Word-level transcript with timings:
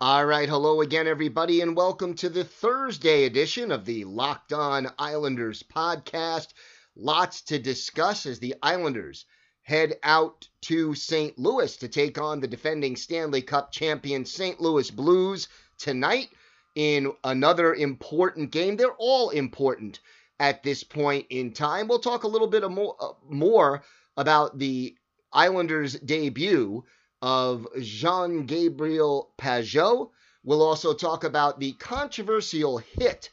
All 0.00 0.24
right, 0.24 0.48
hello 0.48 0.80
again, 0.80 1.08
everybody, 1.08 1.60
and 1.60 1.74
welcome 1.74 2.14
to 2.14 2.28
the 2.28 2.44
Thursday 2.44 3.24
edition 3.24 3.72
of 3.72 3.84
the 3.84 4.04
Locked 4.04 4.52
On 4.52 4.86
Islanders 4.96 5.64
podcast. 5.64 6.50
Lots 6.94 7.42
to 7.42 7.58
discuss 7.58 8.24
as 8.24 8.38
the 8.38 8.54
Islanders 8.62 9.26
head 9.62 9.96
out 10.04 10.46
to 10.66 10.94
St. 10.94 11.36
Louis 11.36 11.76
to 11.78 11.88
take 11.88 12.16
on 12.16 12.38
the 12.38 12.46
defending 12.46 12.94
Stanley 12.94 13.42
Cup 13.42 13.72
champion 13.72 14.24
St. 14.24 14.60
Louis 14.60 14.88
Blues 14.88 15.48
tonight 15.78 16.28
in 16.76 17.12
another 17.24 17.74
important 17.74 18.52
game. 18.52 18.76
They're 18.76 18.94
all 18.98 19.30
important 19.30 19.98
at 20.38 20.62
this 20.62 20.84
point 20.84 21.26
in 21.30 21.52
time. 21.52 21.88
We'll 21.88 21.98
talk 21.98 22.22
a 22.22 22.28
little 22.28 22.46
bit 22.46 22.62
more, 22.70 23.74
uh, 23.76 23.78
about 24.16 24.60
the 24.60 24.96
Islanders' 25.32 25.94
debut 25.94 26.84
of 27.22 27.66
Jean 27.80 28.46
Gabriel 28.46 29.32
Pageau. 29.38 30.10
We'll 30.44 30.62
also 30.62 30.94
talk 30.94 31.24
about 31.24 31.60
the 31.60 31.72
controversial 31.72 32.78
hit 32.78 33.30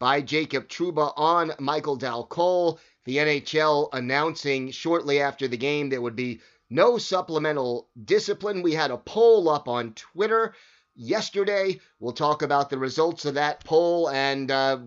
by 0.00 0.20
Jacob 0.20 0.68
Trouba 0.68 1.12
on 1.16 1.52
Michael 1.58 1.96
Dal 1.96 2.26
Colle. 2.26 2.80
The 3.04 3.18
NHL 3.18 3.88
announcing 3.92 4.70
shortly 4.70 5.20
after 5.20 5.46
the 5.46 5.56
game 5.56 5.88
there 5.88 6.00
would 6.00 6.16
be 6.16 6.40
no 6.70 6.98
supplemental 6.98 7.88
discipline. 8.02 8.62
We 8.62 8.72
had 8.72 8.90
a 8.90 8.96
poll 8.96 9.48
up 9.48 9.68
on 9.68 9.92
Twitter 9.94 10.54
yesterday. 10.94 11.80
We'll 12.00 12.12
talk 12.12 12.42
about 12.42 12.70
the 12.70 12.78
results 12.78 13.24
of 13.24 13.34
that 13.34 13.64
poll 13.64 14.08
and 14.08 14.50
uh, 14.50 14.78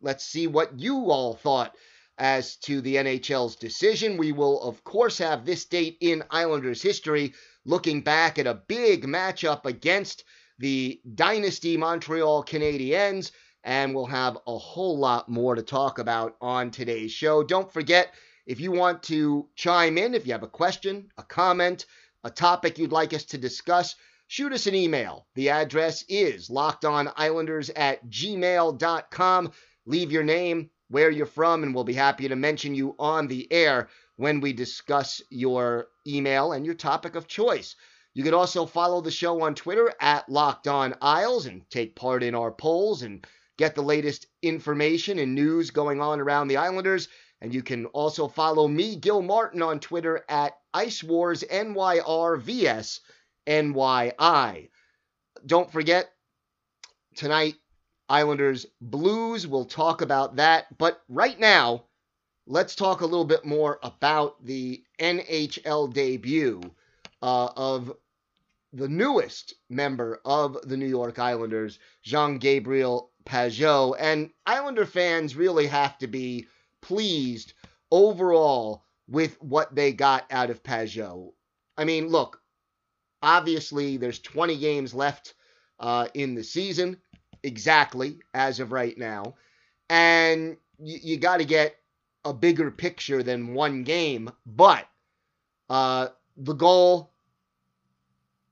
let's 0.00 0.24
see 0.24 0.46
what 0.46 0.78
you 0.78 1.10
all 1.10 1.34
thought 1.34 1.74
as 2.18 2.56
to 2.56 2.80
the 2.80 2.96
NHL's 2.96 3.56
decision. 3.56 4.16
We 4.16 4.32
will, 4.32 4.60
of 4.60 4.82
course, 4.82 5.18
have 5.18 5.44
this 5.44 5.64
date 5.64 5.98
in 6.00 6.24
Islanders 6.30 6.82
history 6.82 7.34
looking 7.68 8.00
back 8.00 8.38
at 8.38 8.46
a 8.46 8.54
big 8.54 9.04
matchup 9.04 9.66
against 9.66 10.24
the 10.58 11.00
Dynasty 11.14 11.76
Montreal 11.76 12.42
Canadiens, 12.42 13.30
and 13.62 13.94
we'll 13.94 14.06
have 14.06 14.38
a 14.46 14.56
whole 14.56 14.98
lot 14.98 15.28
more 15.28 15.54
to 15.54 15.62
talk 15.62 15.98
about 15.98 16.34
on 16.40 16.70
today's 16.70 17.12
show. 17.12 17.44
Don't 17.44 17.70
forget, 17.70 18.14
if 18.46 18.58
you 18.58 18.72
want 18.72 19.02
to 19.04 19.46
chime 19.54 19.98
in, 19.98 20.14
if 20.14 20.26
you 20.26 20.32
have 20.32 20.42
a 20.42 20.48
question, 20.48 21.10
a 21.18 21.22
comment, 21.22 21.84
a 22.24 22.30
topic 22.30 22.78
you'd 22.78 22.90
like 22.90 23.12
us 23.12 23.24
to 23.24 23.38
discuss, 23.38 23.96
shoot 24.28 24.54
us 24.54 24.66
an 24.66 24.74
email. 24.74 25.26
The 25.34 25.50
address 25.50 26.04
is 26.08 26.48
lockedonislanders 26.48 27.70
at 27.76 28.08
gmail.com. 28.08 29.52
Leave 29.84 30.10
your 30.10 30.24
name, 30.24 30.70
where 30.88 31.10
you're 31.10 31.26
from, 31.26 31.62
and 31.62 31.74
we'll 31.74 31.84
be 31.84 31.94
happy 31.94 32.28
to 32.28 32.36
mention 32.36 32.74
you 32.74 32.94
on 32.98 33.28
the 33.28 33.50
air 33.52 33.88
when 34.16 34.40
we 34.40 34.52
discuss 34.52 35.22
your 35.30 35.88
email 36.06 36.52
and 36.52 36.64
your 36.64 36.74
topic 36.74 37.14
of 37.14 37.28
choice. 37.28 37.76
You 38.14 38.24
could 38.24 38.34
also 38.34 38.66
follow 38.66 39.00
the 39.00 39.10
show 39.10 39.42
on 39.42 39.54
Twitter 39.54 39.92
at 40.00 40.28
Locked 40.28 40.66
On 40.66 40.94
Isles 41.00 41.46
and 41.46 41.62
take 41.70 41.94
part 41.94 42.22
in 42.22 42.34
our 42.34 42.50
polls 42.50 43.02
and 43.02 43.24
get 43.58 43.74
the 43.74 43.82
latest 43.82 44.26
information 44.42 45.18
and 45.18 45.34
news 45.34 45.70
going 45.70 46.00
on 46.00 46.20
around 46.20 46.48
the 46.48 46.56
Islanders. 46.56 47.08
And 47.40 47.54
you 47.54 47.62
can 47.62 47.86
also 47.86 48.26
follow 48.26 48.66
me, 48.66 48.96
Gil 48.96 49.22
Martin, 49.22 49.62
on 49.62 49.78
Twitter 49.78 50.24
at 50.28 50.54
Ice 50.74 51.04
Wars 51.04 51.44
NYRVS 51.44 53.00
NYI. 53.46 54.68
Don't 55.46 55.70
forget, 55.70 56.10
tonight, 57.14 57.54
Islanders 58.08 58.66
Blues. 58.80 59.46
We'll 59.46 59.64
talk 59.64 60.00
about 60.00 60.36
that. 60.36 60.76
But 60.78 61.02
right 61.08 61.38
now, 61.38 61.84
let's 62.46 62.74
talk 62.74 63.00
a 63.00 63.06
little 63.06 63.24
bit 63.24 63.44
more 63.44 63.78
about 63.82 64.44
the 64.44 64.82
NHL 64.98 65.92
debut 65.92 66.60
uh, 67.22 67.50
of 67.56 67.92
the 68.72 68.88
newest 68.88 69.54
member 69.70 70.20
of 70.24 70.56
the 70.64 70.76
New 70.76 70.86
York 70.86 71.18
Islanders, 71.18 71.78
Jean 72.02 72.38
Gabriel 72.38 73.10
Pageau. 73.24 73.94
And 73.98 74.30
Islander 74.46 74.86
fans 74.86 75.36
really 75.36 75.66
have 75.66 75.98
to 75.98 76.06
be 76.06 76.46
pleased 76.80 77.54
overall 77.90 78.84
with 79.08 79.40
what 79.42 79.74
they 79.74 79.92
got 79.92 80.26
out 80.30 80.50
of 80.50 80.62
Pageau. 80.62 81.32
I 81.76 81.84
mean, 81.84 82.08
look, 82.08 82.40
obviously 83.22 83.96
there's 83.96 84.18
20 84.18 84.58
games 84.58 84.94
left 84.94 85.34
uh, 85.80 86.08
in 86.14 86.34
the 86.34 86.44
season, 86.44 86.98
exactly 87.42 88.18
as 88.34 88.60
of 88.60 88.72
right 88.72 88.96
now. 88.96 89.34
And 89.88 90.56
you, 90.78 90.98
you 91.02 91.16
got 91.16 91.38
to 91.38 91.44
get 91.44 91.76
a 92.24 92.32
bigger 92.32 92.70
picture 92.70 93.22
than 93.22 93.54
one 93.54 93.84
game, 93.84 94.30
but 94.44 94.86
uh, 95.70 96.08
the 96.36 96.54
goal 96.54 97.12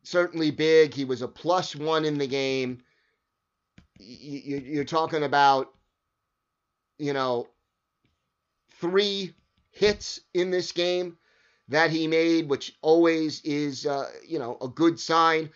certainly 0.03 0.51
big. 0.51 0.95
He 0.95 1.05
was 1.05 1.23
a 1.23 1.29
plus 1.29 1.75
one 1.75 2.05
in 2.05 2.19
the 2.19 2.27
game. 2.27 2.83
You're 3.99 4.85
talking 4.85 5.25
about, 5.25 5.73
you 6.99 7.13
know, 7.13 7.49
three 8.81 9.35
hits 9.71 10.21
in 10.33 10.51
this 10.51 10.73
game 10.73 11.17
that 11.69 11.91
he 11.91 12.07
made, 12.07 12.49
which 12.49 12.77
always 12.83 13.41
is, 13.43 13.85
uh, 13.87 14.09
you 14.27 14.39
know, 14.39 14.57
a 14.61 14.69
good 14.69 15.01
sign, 15.01 15.51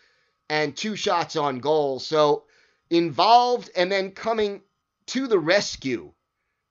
and 0.49 0.77
two 0.77 0.97
shots 0.97 1.37
on 1.37 1.61
goal. 1.61 2.01
So 2.01 2.45
involved 2.91 3.71
and 3.77 3.91
then 3.91 4.11
coming 4.11 4.63
to 5.07 5.27
the 5.27 5.39
rescue, 5.39 6.13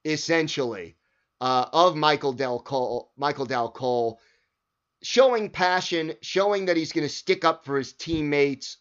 essentially, 0.06 0.96
uh, 1.41 1.66
of 1.72 1.96
Michael 1.96 2.34
Dal 2.34 2.59
Colle, 2.59 3.12
Michael 3.18 3.46
Dal 3.46 3.72
Colle, 3.72 4.19
showing 5.02 5.50
passion, 5.50 6.13
showing 6.22 6.66
that 6.66 6.78
he's 6.78 6.91
going 6.91 7.08
to 7.08 7.13
stick 7.13 7.46
up 7.46 7.66
for 7.66 7.78
his 7.78 7.94
teammates, 7.94 8.78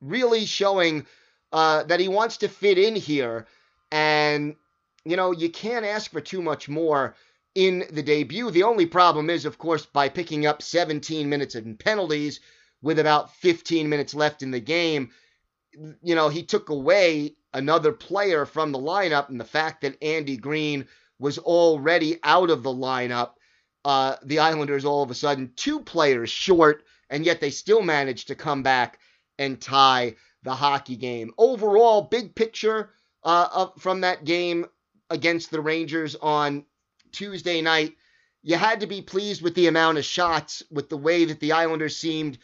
really 0.00 0.44
showing 0.44 1.06
uh, 1.52 1.84
that 1.84 2.00
he 2.00 2.08
wants 2.08 2.38
to 2.38 2.48
fit 2.48 2.78
in 2.78 2.94
here. 2.94 3.46
And, 3.90 4.56
you 5.04 5.16
know, 5.16 5.32
you 5.32 5.50
can't 5.50 5.84
ask 5.84 6.10
for 6.10 6.20
too 6.20 6.42
much 6.42 6.68
more 6.68 7.14
in 7.54 7.84
the 7.90 8.02
debut. 8.02 8.50
The 8.50 8.62
only 8.62 8.86
problem 8.86 9.30
is, 9.30 9.44
of 9.44 9.58
course, 9.58 9.86
by 9.86 10.08
picking 10.08 10.46
up 10.46 10.62
17 10.62 11.28
minutes 11.28 11.54
in 11.54 11.76
penalties 11.76 12.40
with 12.80 12.98
about 12.98 13.34
15 13.36 13.88
minutes 13.88 14.14
left 14.14 14.42
in 14.42 14.50
the 14.50 14.60
game, 14.60 15.10
you 16.02 16.14
know, 16.14 16.28
he 16.28 16.42
took 16.42 16.68
away 16.68 17.36
another 17.52 17.92
player 17.92 18.46
from 18.46 18.72
the 18.72 18.78
lineup, 18.78 19.28
and 19.28 19.38
the 19.38 19.44
fact 19.44 19.82
that 19.82 20.02
Andy 20.02 20.36
Greene 20.36 20.86
was 21.18 21.38
already 21.38 22.18
out 22.22 22.50
of 22.50 22.62
the 22.62 22.72
lineup, 22.72 23.32
uh, 23.84 24.16
the 24.24 24.38
Islanders 24.38 24.84
all 24.84 25.02
of 25.02 25.10
a 25.10 25.14
sudden 25.14 25.52
two 25.56 25.80
players 25.80 26.30
short, 26.30 26.84
and 27.10 27.24
yet 27.24 27.40
they 27.40 27.50
still 27.50 27.82
managed 27.82 28.28
to 28.28 28.34
come 28.34 28.62
back 28.62 28.98
and 29.38 29.60
tie 29.60 30.16
the 30.42 30.54
hockey 30.54 30.96
game. 30.96 31.32
Overall, 31.38 32.02
big 32.02 32.34
picture 32.34 32.90
uh, 33.22 33.68
from 33.78 34.00
that 34.00 34.24
game 34.24 34.66
against 35.10 35.50
the 35.50 35.60
Rangers 35.60 36.16
on 36.16 36.64
Tuesday 37.12 37.60
night, 37.60 37.96
you 38.42 38.56
had 38.56 38.80
to 38.80 38.86
be 38.86 39.02
pleased 39.02 39.42
with 39.42 39.54
the 39.54 39.68
amount 39.68 39.98
of 39.98 40.04
shots, 40.04 40.62
with 40.70 40.88
the 40.88 40.96
way 40.96 41.24
that 41.26 41.38
the 41.38 41.52
Islanders 41.52 41.96
seemed 41.96 42.38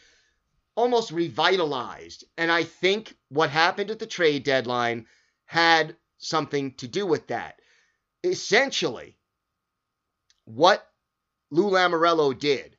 almost 0.79 1.11
revitalized. 1.11 2.23
And 2.37 2.49
I 2.49 2.63
think 2.63 3.13
what 3.27 3.49
happened 3.49 3.91
at 3.91 3.99
the 3.99 4.07
trade 4.07 4.43
deadline 4.43 5.07
had 5.43 5.97
something 6.19 6.73
to 6.75 6.87
do 6.87 7.05
with 7.05 7.27
that. 7.27 7.59
Essentially, 8.23 9.17
what 10.45 10.87
Lou 11.51 11.69
Lamoriello 11.69 12.31
did 12.39 12.77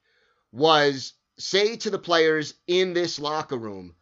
was 0.51 1.13
say 1.39 1.77
to 1.77 1.91
the 1.91 1.99
players 1.99 2.55
in 2.67 2.95
this 2.95 3.19
locker 3.19 3.59
room, 3.59 3.95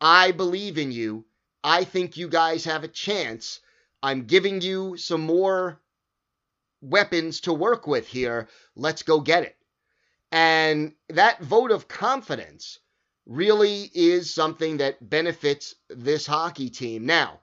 I 0.00 0.32
believe 0.32 0.76
in 0.76 0.90
you. 0.90 1.24
I 1.62 1.84
think 1.84 2.16
you 2.16 2.28
guys 2.28 2.64
have 2.64 2.82
a 2.82 2.88
chance. 2.88 3.60
I'm 4.02 4.24
giving 4.24 4.62
you 4.62 4.96
some 4.96 5.20
more 5.20 5.80
weapons 6.80 7.42
to 7.42 7.52
work 7.52 7.86
with 7.86 8.08
here. 8.08 8.48
Let's 8.74 9.04
go 9.04 9.20
get 9.20 9.44
it. 9.44 9.56
And 10.32 10.94
that 11.10 11.40
vote 11.40 11.70
of 11.70 11.86
confidence 11.86 12.80
really 13.26 13.90
is 13.94 14.32
something 14.32 14.78
that 14.78 15.08
benefits 15.08 15.74
this 15.88 16.26
hockey 16.26 16.68
team. 16.68 17.06
Now, 17.06 17.40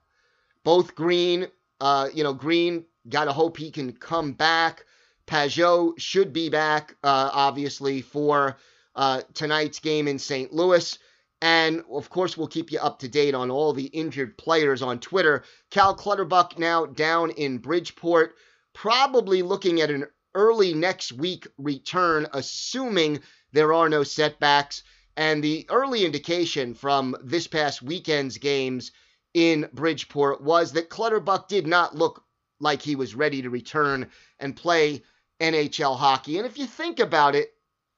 both 0.64 0.96
Greene, 0.96 1.48
uh, 1.80 2.10
you 2.14 2.24
know, 2.24 2.34
Greene, 2.34 2.86
got 3.10 3.26
to 3.26 3.34
hope 3.34 3.58
he 3.58 3.72
can 3.72 3.94
come 3.94 4.34
back. 4.34 4.86
Pageau 5.28 5.94
should 5.98 6.34
be 6.34 6.50
back, 6.50 6.96
uh, 7.04 7.30
obviously, 7.34 8.02
for 8.02 8.58
uh, 8.96 9.22
tonight's 9.34 9.80
game 9.80 10.08
in 10.08 10.20
St. 10.20 10.52
Louis. 10.54 10.98
And 11.42 11.84
of 11.92 12.10
course, 12.10 12.38
we'll 12.38 12.48
keep 12.48 12.72
you 12.72 12.80
up 12.80 13.00
to 13.00 13.08
date 13.08 13.34
on 13.34 13.50
all 13.50 13.74
the 13.74 13.86
injured 13.86 14.38
players 14.38 14.84
on 14.84 15.00
Twitter. 15.00 15.44
Cal 15.72 15.96
Clutterbuck 15.96 16.60
now 16.60 16.86
down 16.86 17.32
in 17.32 17.58
Bridgeport, 17.58 18.36
probably 18.74 19.42
looking 19.42 19.82
at 19.82 19.90
an 19.90 20.06
early 20.36 20.74
next 20.74 21.12
week 21.12 21.48
return, 21.58 22.28
assuming 22.34 23.22
there 23.54 23.74
are 23.74 23.90
no 23.90 24.04
setbacks. 24.04 24.84
And 25.18 25.44
the 25.44 25.66
early 25.70 26.06
indication 26.06 26.74
from 26.74 27.16
this 27.24 27.48
past 27.48 27.82
weekend's 27.82 28.38
games 28.38 28.92
in 29.34 29.70
Bridgeport 29.74 30.42
was 30.42 30.72
that 30.74 30.90
Clutterbuck 30.90 31.48
did 31.48 31.68
not 31.68 31.96
look 31.96 32.24
like 32.60 32.82
he 32.82 32.96
was 32.96 33.16
ready 33.16 33.42
to 33.42 33.50
return 33.50 34.10
and 34.40 34.56
play 34.56 35.04
NHL 35.40 35.98
hockey. 35.98 36.38
And 36.38 36.46
if 36.46 36.58
you 36.58 36.66
think 36.66 37.00
about 37.00 37.36
it, 37.36 37.54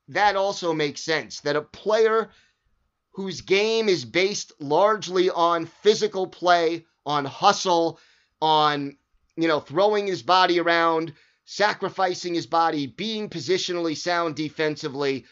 that 0.10 0.36
also 0.36 0.74
makes 0.74 1.02
sense 1.02 1.42
that 1.42 1.56
a 1.56 1.62
player 1.62 2.30
whose 3.12 3.42
game 3.42 3.90
is 3.90 4.06
based 4.06 4.52
largely 4.60 5.30
on 5.30 5.66
physical 5.66 6.28
play, 6.28 6.86
on 7.06 7.26
hustle, 7.26 8.00
on 8.42 8.98
you 9.36 9.48
know 9.48 9.60
throwing 9.60 10.08
his 10.08 10.24
body 10.24 10.60
around, 10.60 11.14
sacrificing 11.46 12.34
his 12.34 12.48
body, 12.48 12.88
being 12.88 13.30
positionally 13.30 13.96
sound 13.96 14.36
defensively, 14.36 15.26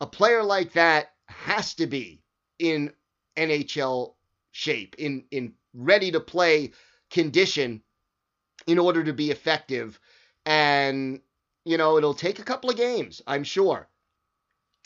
a 0.00 0.06
player 0.06 0.42
like 0.42 0.72
that 0.72 1.11
has 1.26 1.74
to 1.74 1.86
be 1.86 2.20
in 2.58 2.92
NHL 3.36 4.14
shape, 4.52 4.94
in 4.98 5.24
in 5.30 5.54
ready 5.74 6.12
to 6.12 6.20
play 6.20 6.72
condition 7.10 7.82
in 8.66 8.78
order 8.78 9.04
to 9.04 9.12
be 9.12 9.30
effective. 9.30 9.98
And 10.46 11.20
you 11.64 11.78
know, 11.78 11.96
it'll 11.96 12.14
take 12.14 12.38
a 12.38 12.44
couple 12.44 12.70
of 12.70 12.76
games, 12.76 13.22
I'm 13.26 13.44
sure. 13.44 13.88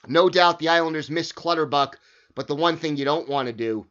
No 0.07 0.29
doubt 0.29 0.59
the 0.59 0.69
Islanders 0.69 1.11
miss 1.11 1.33
Clutterbuck, 1.33 1.99
but 2.35 2.47
the 2.47 2.55
one 2.55 2.77
thing 2.77 2.97
you 2.97 3.05
don't 3.05 3.29
want 3.29 3.47
to 3.47 3.53
do 3.53 3.87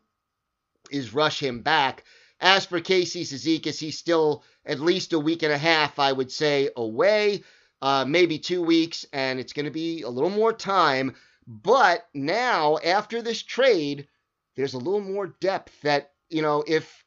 is 0.92 1.14
rush 1.14 1.40
him 1.40 1.62
back. 1.62 2.04
As 2.40 2.66
for 2.66 2.80
Casey 2.80 3.24
Cizikas, 3.24 3.80
he's 3.80 3.98
still 3.98 4.44
at 4.66 4.80
least 4.80 5.14
a 5.14 5.20
week 5.20 5.42
and 5.44 5.52
a 5.52 5.58
half, 5.58 6.00
I 6.00 6.12
would 6.12 6.32
say, 6.32 6.70
away, 6.76 7.44
uh, 7.82 8.06
maybe 8.08 8.38
two 8.38 8.62
weeks, 8.62 9.06
and 9.14 9.40
it's 9.40 9.54
going 9.54 9.66
to 9.66 9.72
be 9.72 10.04
a 10.04 10.10
little 10.10 10.30
more 10.30 10.54
time. 10.54 11.16
But 11.48 12.08
now, 12.14 12.78
after 12.78 13.22
this 13.22 13.44
trade, 13.44 14.08
there's 14.56 14.74
a 14.74 14.80
little 14.80 15.02
more 15.02 15.28
depth 15.28 15.82
that, 15.82 16.14
you 16.30 16.42
know, 16.42 16.64
if 16.66 17.06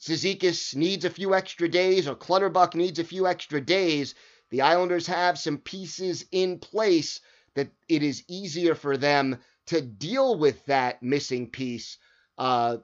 Cizikas 0.00 0.74
needs 0.74 1.04
a 1.04 1.10
few 1.10 1.34
extra 1.34 1.68
days 1.68 2.06
or 2.06 2.14
Clutterbuck 2.14 2.74
needs 2.74 2.98
a 2.98 3.04
few 3.04 3.26
extra 3.26 3.60
days, 3.60 4.14
the 4.50 4.60
Islanders 4.62 5.06
have 5.06 5.38
some 5.38 5.58
pieces 5.58 6.26
in 6.30 6.58
place 6.58 7.20
that 7.54 7.70
it 7.88 8.02
is 8.02 8.22
easier 8.28 8.74
for 8.74 8.96
them 8.96 9.38
to 9.66 9.80
deal 9.80 10.38
with 10.38 10.64
that 10.66 11.02
missing 11.02 11.50
piece 11.50 11.98
uh, 12.36 12.76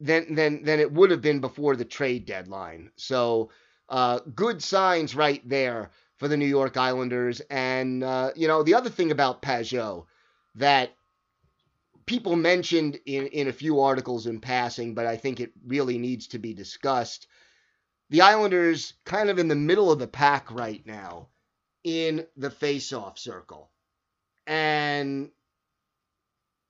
than, 0.00 0.34
than, 0.34 0.64
than 0.64 0.80
it 0.80 0.90
would 0.90 1.10
have 1.10 1.20
been 1.20 1.40
before 1.40 1.76
the 1.76 1.84
trade 1.84 2.24
deadline. 2.24 2.90
So, 2.96 3.50
uh, 3.88 4.20
good 4.34 4.62
signs 4.62 5.14
right 5.14 5.46
there 5.46 5.90
for 6.20 6.28
the 6.28 6.36
New 6.36 6.46
York 6.46 6.76
Islanders. 6.76 7.40
And, 7.48 8.04
uh, 8.04 8.30
you 8.36 8.46
know, 8.46 8.62
the 8.62 8.74
other 8.74 8.90
thing 8.90 9.10
about 9.10 9.40
Pageau 9.40 10.04
that 10.56 10.90
people 12.04 12.36
mentioned 12.36 13.00
in, 13.06 13.26
in 13.28 13.48
a 13.48 13.52
few 13.54 13.80
articles 13.80 14.26
in 14.26 14.38
passing, 14.38 14.94
but 14.94 15.06
I 15.06 15.16
think 15.16 15.40
it 15.40 15.52
really 15.66 15.96
needs 15.96 16.26
to 16.28 16.38
be 16.38 16.52
discussed. 16.52 17.26
The 18.10 18.20
Islanders 18.20 18.92
kind 19.06 19.30
of 19.30 19.38
in 19.38 19.48
the 19.48 19.54
middle 19.54 19.90
of 19.90 19.98
the 19.98 20.06
pack 20.06 20.50
right 20.50 20.86
now 20.86 21.28
in 21.84 22.26
the 22.36 22.50
face-off 22.50 23.18
circle. 23.18 23.70
And 24.46 25.30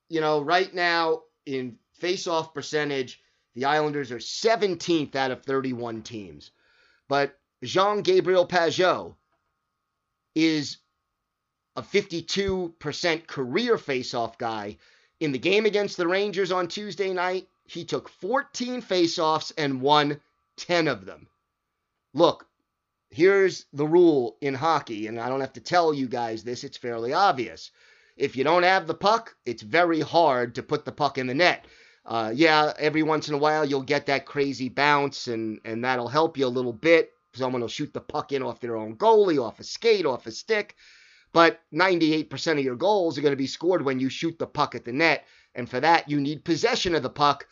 you 0.08 0.20
know, 0.20 0.42
right 0.42 0.72
now 0.72 1.22
in 1.46 1.76
face-off 1.94 2.54
percentage, 2.54 3.20
the 3.54 3.64
Islanders 3.64 4.12
are 4.12 4.18
17th 4.18 5.16
out 5.16 5.30
of 5.32 5.42
31 5.42 6.02
teams. 6.02 6.52
But 7.08 7.36
Jean-Gabriel 7.64 8.46
Pageau 8.46 9.16
is 10.34 10.78
a 11.76 11.82
52% 11.82 13.26
career 13.26 13.78
face-off 13.78 14.38
guy 14.38 14.76
in 15.20 15.32
the 15.32 15.38
game 15.38 15.66
against 15.66 15.96
the 15.96 16.08
Rangers 16.08 16.50
on 16.50 16.66
Tuesday 16.66 17.12
night, 17.12 17.46
he 17.64 17.84
took 17.84 18.08
14 18.08 18.82
faceoffs 18.82 19.52
and 19.56 19.82
won 19.82 20.20
10 20.56 20.88
of 20.88 21.04
them. 21.04 21.28
Look, 22.14 22.46
here's 23.10 23.66
the 23.72 23.86
rule 23.86 24.38
in 24.40 24.54
hockey, 24.54 25.06
and 25.06 25.20
I 25.20 25.28
don't 25.28 25.42
have 25.42 25.52
to 25.52 25.60
tell 25.60 25.94
you 25.94 26.08
guys 26.08 26.42
this, 26.42 26.64
it's 26.64 26.78
fairly 26.78 27.12
obvious. 27.12 27.70
If 28.16 28.34
you 28.34 28.44
don't 28.44 28.64
have 28.64 28.86
the 28.86 28.94
puck, 28.94 29.36
it's 29.44 29.62
very 29.62 30.00
hard 30.00 30.54
to 30.56 30.62
put 30.62 30.84
the 30.84 30.92
puck 30.92 31.18
in 31.18 31.26
the 31.26 31.34
net. 31.34 31.66
Uh, 32.04 32.32
yeah, 32.34 32.72
every 32.78 33.02
once 33.02 33.28
in 33.28 33.34
a 33.34 33.38
while 33.38 33.64
you'll 33.64 33.82
get 33.82 34.06
that 34.06 34.26
crazy 34.26 34.68
bounce, 34.68 35.28
and, 35.28 35.60
and 35.64 35.84
that'll 35.84 36.08
help 36.08 36.38
you 36.38 36.46
a 36.46 36.48
little 36.48 36.72
bit. 36.72 37.12
Someone 37.34 37.60
will 37.60 37.68
shoot 37.68 37.92
the 37.92 38.00
puck 38.00 38.32
in 38.32 38.42
off 38.42 38.60
their 38.60 38.76
own 38.76 38.96
goalie, 38.96 39.42
off 39.42 39.60
a 39.60 39.64
skate, 39.64 40.04
off 40.04 40.26
a 40.26 40.32
stick. 40.32 40.74
But 41.32 41.60
98% 41.72 42.58
of 42.58 42.64
your 42.64 42.74
goals 42.74 43.16
are 43.16 43.20
going 43.20 43.32
to 43.32 43.36
be 43.36 43.46
scored 43.46 43.84
when 43.84 44.00
you 44.00 44.08
shoot 44.08 44.38
the 44.38 44.48
puck 44.48 44.74
at 44.74 44.84
the 44.84 44.92
net. 44.92 45.26
And 45.54 45.70
for 45.70 45.78
that, 45.78 46.08
you 46.08 46.20
need 46.20 46.44
possession 46.44 46.94
of 46.94 47.02
the 47.04 47.10
puck. 47.10 47.46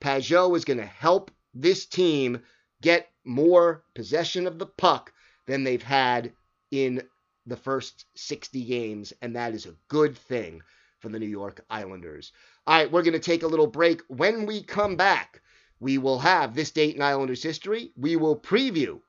Pageau 0.00 0.56
is 0.56 0.64
going 0.64 0.78
to 0.78 0.86
help 0.86 1.30
this 1.52 1.84
team 1.84 2.40
get 2.80 3.10
more 3.24 3.84
possession 3.94 4.46
of 4.46 4.58
the 4.58 4.66
puck 4.66 5.12
than 5.46 5.62
they've 5.62 5.82
had 5.82 6.32
in 6.70 7.02
the 7.44 7.56
first 7.56 8.06
60 8.14 8.64
games. 8.64 9.12
And 9.20 9.36
that 9.36 9.52
is 9.52 9.66
a 9.66 9.76
good 9.88 10.16
thing 10.16 10.62
for 11.00 11.10
the 11.10 11.18
New 11.18 11.26
York 11.26 11.64
Islanders. 11.68 12.32
All 12.66 12.78
right, 12.78 12.90
we're 12.90 13.02
going 13.02 13.12
to 13.12 13.18
take 13.18 13.42
a 13.42 13.46
little 13.46 13.66
break. 13.66 14.00
When 14.08 14.46
we 14.46 14.62
come 14.62 14.96
back, 14.96 15.42
we 15.80 15.98
will 15.98 16.18
have 16.18 16.54
this 16.54 16.70
date 16.70 16.96
in 16.96 17.02
Islanders 17.02 17.42
history. 17.42 17.92
We 17.96 18.16
will 18.16 18.38
preview 18.38 19.00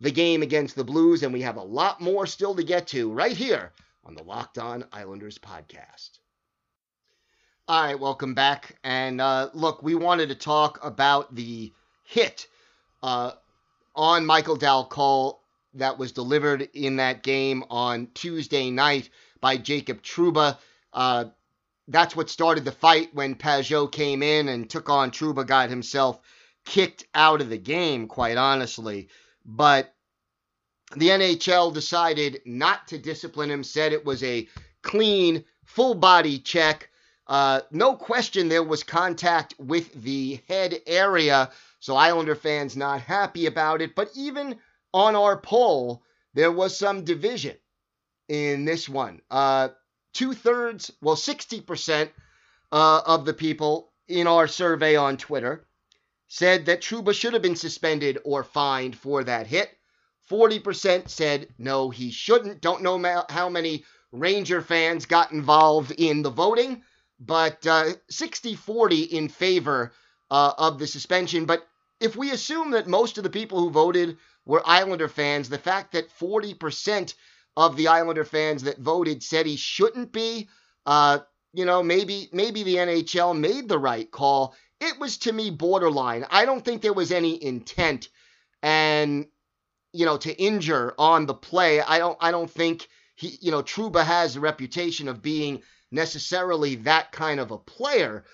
the 0.00 0.10
game 0.10 0.42
against 0.42 0.76
the 0.76 0.84
Blues, 0.84 1.22
and 1.22 1.32
we 1.32 1.42
have 1.42 1.56
a 1.56 1.62
lot 1.62 2.00
more 2.00 2.26
still 2.26 2.54
to 2.54 2.62
get 2.62 2.86
to 2.88 3.10
right 3.10 3.36
here 3.36 3.72
on 4.04 4.14
the 4.14 4.22
Locked 4.22 4.58
On 4.58 4.84
Islanders 4.92 5.38
podcast. 5.38 6.18
All 7.68 7.82
right, 7.82 7.98
welcome 7.98 8.34
back. 8.34 8.76
And 8.84 9.20
uh, 9.20 9.50
look, 9.52 9.82
we 9.82 9.94
wanted 9.94 10.28
to 10.28 10.36
talk 10.36 10.78
about 10.84 11.34
the 11.34 11.72
hit 12.04 12.46
uh, 13.02 13.32
on 13.94 14.24
Michael 14.26 14.56
Dal 14.56 14.86
Colle 14.86 15.40
that 15.74 15.98
was 15.98 16.12
delivered 16.12 16.68
in 16.74 16.96
that 16.96 17.22
game 17.22 17.64
on 17.68 18.08
Tuesday 18.14 18.70
night 18.70 19.10
by 19.40 19.56
Jacob 19.56 20.02
Trouba. 20.02 20.58
Uh, 20.92 21.26
that's 21.88 22.14
what 22.14 22.30
started 22.30 22.64
the 22.64 22.72
fight 22.72 23.14
when 23.14 23.34
Pageau 23.34 23.90
came 23.90 24.22
in 24.22 24.48
and 24.48 24.68
took 24.68 24.88
on 24.88 25.10
Trouba, 25.10 25.46
got 25.46 25.68
himself 25.68 26.20
kicked 26.64 27.04
out 27.14 27.40
of 27.40 27.48
the 27.48 27.58
game, 27.58 28.08
quite 28.08 28.36
honestly. 28.36 29.08
But 29.46 29.94
the 30.96 31.08
NHL 31.08 31.72
decided 31.72 32.42
not 32.44 32.88
to 32.88 32.98
discipline 32.98 33.50
him, 33.50 33.64
said 33.64 33.92
it 33.92 34.04
was 34.04 34.22
a 34.22 34.48
clean, 34.82 35.44
full 35.64 35.94
body 35.94 36.38
check. 36.38 36.90
Uh, 37.26 37.60
no 37.70 37.96
question 37.96 38.48
there 38.48 38.62
was 38.62 38.82
contact 38.82 39.54
with 39.58 39.92
the 40.02 40.40
head 40.48 40.80
area, 40.86 41.50
so 41.80 41.96
Islander 41.96 42.34
fans 42.34 42.76
not 42.76 43.00
happy 43.00 43.46
about 43.46 43.80
it. 43.80 43.94
But 43.94 44.10
even 44.14 44.58
on 44.92 45.16
our 45.16 45.40
poll, 45.40 46.02
there 46.34 46.52
was 46.52 46.76
some 46.76 47.04
division 47.04 47.56
in 48.28 48.64
this 48.64 48.88
one. 48.88 49.22
Uh, 49.30 49.70
Two 50.16 50.32
thirds, 50.32 50.90
well, 51.02 51.14
60% 51.14 52.08
uh, 52.72 53.00
of 53.04 53.26
the 53.26 53.34
people 53.34 53.92
in 54.08 54.26
our 54.26 54.48
survey 54.48 54.96
on 54.96 55.18
Twitter 55.18 55.66
said 56.28 56.66
that 56.66 56.80
Trouba 56.82 57.14
should 57.14 57.32
have 57.34 57.42
been 57.42 57.56
suspended 57.56 58.18
or 58.24 58.44
fined 58.44 58.96
for 58.96 59.24
that 59.24 59.46
hit. 59.46 59.70
40% 60.30 61.08
said 61.08 61.48
no, 61.58 61.90
he 61.90 62.10
shouldn't. 62.10 62.60
Don't 62.60 62.82
know 62.82 62.98
ma- 62.98 63.24
how 63.28 63.48
many 63.48 63.84
Ranger 64.12 64.62
fans 64.62 65.06
got 65.06 65.32
involved 65.32 65.92
in 65.92 66.22
the 66.22 66.30
voting, 66.30 66.82
but 67.20 67.66
uh, 67.66 67.90
60 68.10 68.54
40 68.54 69.02
in 69.16 69.28
favor 69.28 69.92
uh, 70.30 70.52
of 70.58 70.78
the 70.78 70.86
suspension. 70.86 71.44
But 71.46 71.66
if 72.00 72.16
we 72.16 72.30
assume 72.32 72.72
that 72.72 72.86
most 72.88 73.18
of 73.18 73.24
the 73.24 73.30
people 73.30 73.60
who 73.60 73.70
voted 73.70 74.16
were 74.46 74.62
Islander 74.66 75.08
fans, 75.08 75.48
the 75.48 75.58
fact 75.58 75.92
that 75.92 76.10
40% 76.18 77.14
of 77.56 77.76
the 77.76 77.88
Islander 77.88 78.24
fans 78.24 78.62
that 78.64 78.78
voted 78.78 79.22
said 79.22 79.46
he 79.46 79.56
shouldn't 79.56 80.12
be, 80.12 80.48
uh, 80.86 81.20
you 81.52 81.64
know, 81.64 81.82
maybe 81.82 82.28
maybe 82.32 82.62
the 82.62 82.76
NHL 82.76 83.38
made 83.38 83.68
the 83.68 83.78
right 83.78 84.10
call. 84.10 84.54
It 84.80 84.98
was 84.98 85.18
to 85.18 85.32
me 85.32 85.50
borderline. 85.50 86.26
I 86.30 86.44
don't 86.44 86.64
think 86.64 86.82
there 86.82 86.92
was 86.92 87.12
any 87.12 87.42
intent 87.42 88.08
and 88.62 89.26
you 89.92 90.04
know 90.04 90.16
to 90.18 90.34
injure 90.36 90.94
on 90.98 91.26
the 91.26 91.34
play. 91.34 91.80
I 91.80 91.98
don't 91.98 92.18
I 92.20 92.30
don't 92.30 92.50
think 92.50 92.88
he 93.14 93.38
you 93.40 93.50
know 93.50 93.62
Trouba 93.62 94.04
has 94.04 94.36
a 94.36 94.40
reputation 94.40 95.08
of 95.08 95.22
being 95.22 95.62
necessarily 95.90 96.76
that 96.76 97.12
kind 97.12 97.40
of 97.40 97.50
a 97.50 97.58
player. 97.58 98.24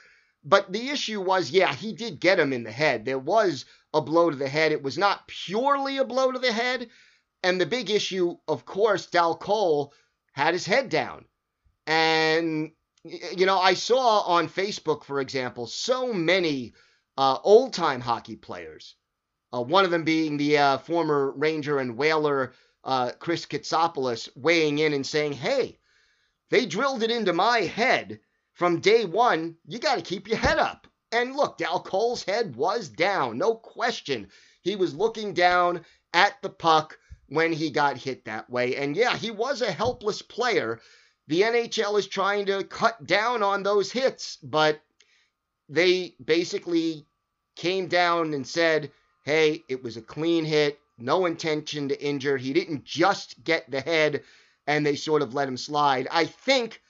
But 0.44 0.72
the 0.72 0.90
issue 0.90 1.20
was, 1.20 1.50
yeah, 1.50 1.72
he 1.72 1.92
did 1.92 2.18
get 2.18 2.40
him 2.40 2.52
in 2.52 2.64
the 2.64 2.72
head. 2.72 3.04
There 3.04 3.18
was 3.18 3.64
a 3.94 4.00
blow 4.00 4.30
to 4.30 4.36
the 4.36 4.48
head. 4.48 4.72
It 4.72 4.82
was 4.82 4.98
not 4.98 5.28
purely 5.28 5.98
a 5.98 6.04
blow 6.04 6.32
to 6.32 6.38
the 6.38 6.52
head. 6.52 6.90
And 7.44 7.60
the 7.60 7.66
big 7.66 7.90
issue, 7.90 8.36
of 8.48 8.64
course, 8.64 9.06
Dal 9.06 9.36
Colle 9.36 9.92
had 10.32 10.54
his 10.54 10.66
head 10.66 10.88
down. 10.88 11.26
And 11.86 12.72
you 13.04 13.46
know, 13.46 13.58
I 13.58 13.74
saw 13.74 14.20
on 14.20 14.48
Facebook, 14.48 15.04
for 15.04 15.20
example, 15.20 15.66
so 15.66 16.12
many 16.12 16.74
uh, 17.16 17.38
old 17.42 17.72
time 17.72 18.00
hockey 18.00 18.36
players. 18.36 18.94
Uh, 19.52 19.62
one 19.62 19.84
of 19.84 19.90
them 19.90 20.04
being 20.04 20.36
the 20.36 20.58
uh, 20.58 20.78
former 20.78 21.32
Ranger 21.32 21.78
and 21.78 21.96
Whaler 21.96 22.52
uh, 22.84 23.10
Chris 23.18 23.44
Kotsopoulos 23.46 24.28
weighing 24.36 24.78
in 24.78 24.92
and 24.92 25.06
saying, 25.06 25.32
"Hey, 25.32 25.78
they 26.50 26.64
drilled 26.64 27.02
it 27.02 27.10
into 27.10 27.32
my 27.32 27.60
head 27.60 28.20
from 28.52 28.80
day 28.80 29.04
one. 29.04 29.56
You 29.66 29.78
got 29.78 29.96
to 29.96 30.02
keep 30.02 30.28
your 30.28 30.38
head 30.38 30.58
up." 30.58 30.86
And 31.10 31.36
look, 31.36 31.58
Dal 31.58 31.80
Colle's 31.80 32.22
head 32.22 32.56
was 32.56 32.88
down, 32.88 33.36
no 33.36 33.54
question. 33.54 34.30
He 34.62 34.76
was 34.76 34.94
looking 34.94 35.34
down 35.34 35.84
at 36.14 36.40
the 36.40 36.48
puck 36.50 36.98
when 37.28 37.52
he 37.52 37.70
got 37.70 37.98
hit 37.98 38.24
that 38.24 38.48
way. 38.48 38.76
And 38.76 38.96
yeah, 38.96 39.16
he 39.16 39.30
was 39.30 39.60
a 39.60 39.70
helpless 39.72 40.22
player 40.22 40.80
the 41.28 41.42
NHL 41.42 41.98
is 41.98 42.06
trying 42.06 42.46
to 42.46 42.64
cut 42.64 43.06
down 43.06 43.42
on 43.42 43.62
those 43.62 43.92
hits, 43.92 44.36
but 44.42 44.80
they 45.68 46.14
basically 46.24 47.06
came 47.56 47.86
down 47.86 48.34
and 48.34 48.46
said, 48.46 48.90
hey, 49.24 49.62
it 49.68 49.82
was 49.82 49.96
a 49.96 50.02
clean 50.02 50.44
hit, 50.44 50.78
no 50.98 51.26
intention 51.26 51.88
to 51.88 52.02
injure. 52.02 52.36
He 52.36 52.52
didn't 52.52 52.84
just 52.84 53.42
get 53.44 53.70
the 53.70 53.80
head, 53.80 54.22
and 54.66 54.84
they 54.84 54.96
sort 54.96 55.22
of 55.22 55.34
let 55.34 55.48
him 55.48 55.56
slide. 55.56 56.08
I 56.10 56.26
think 56.26 56.80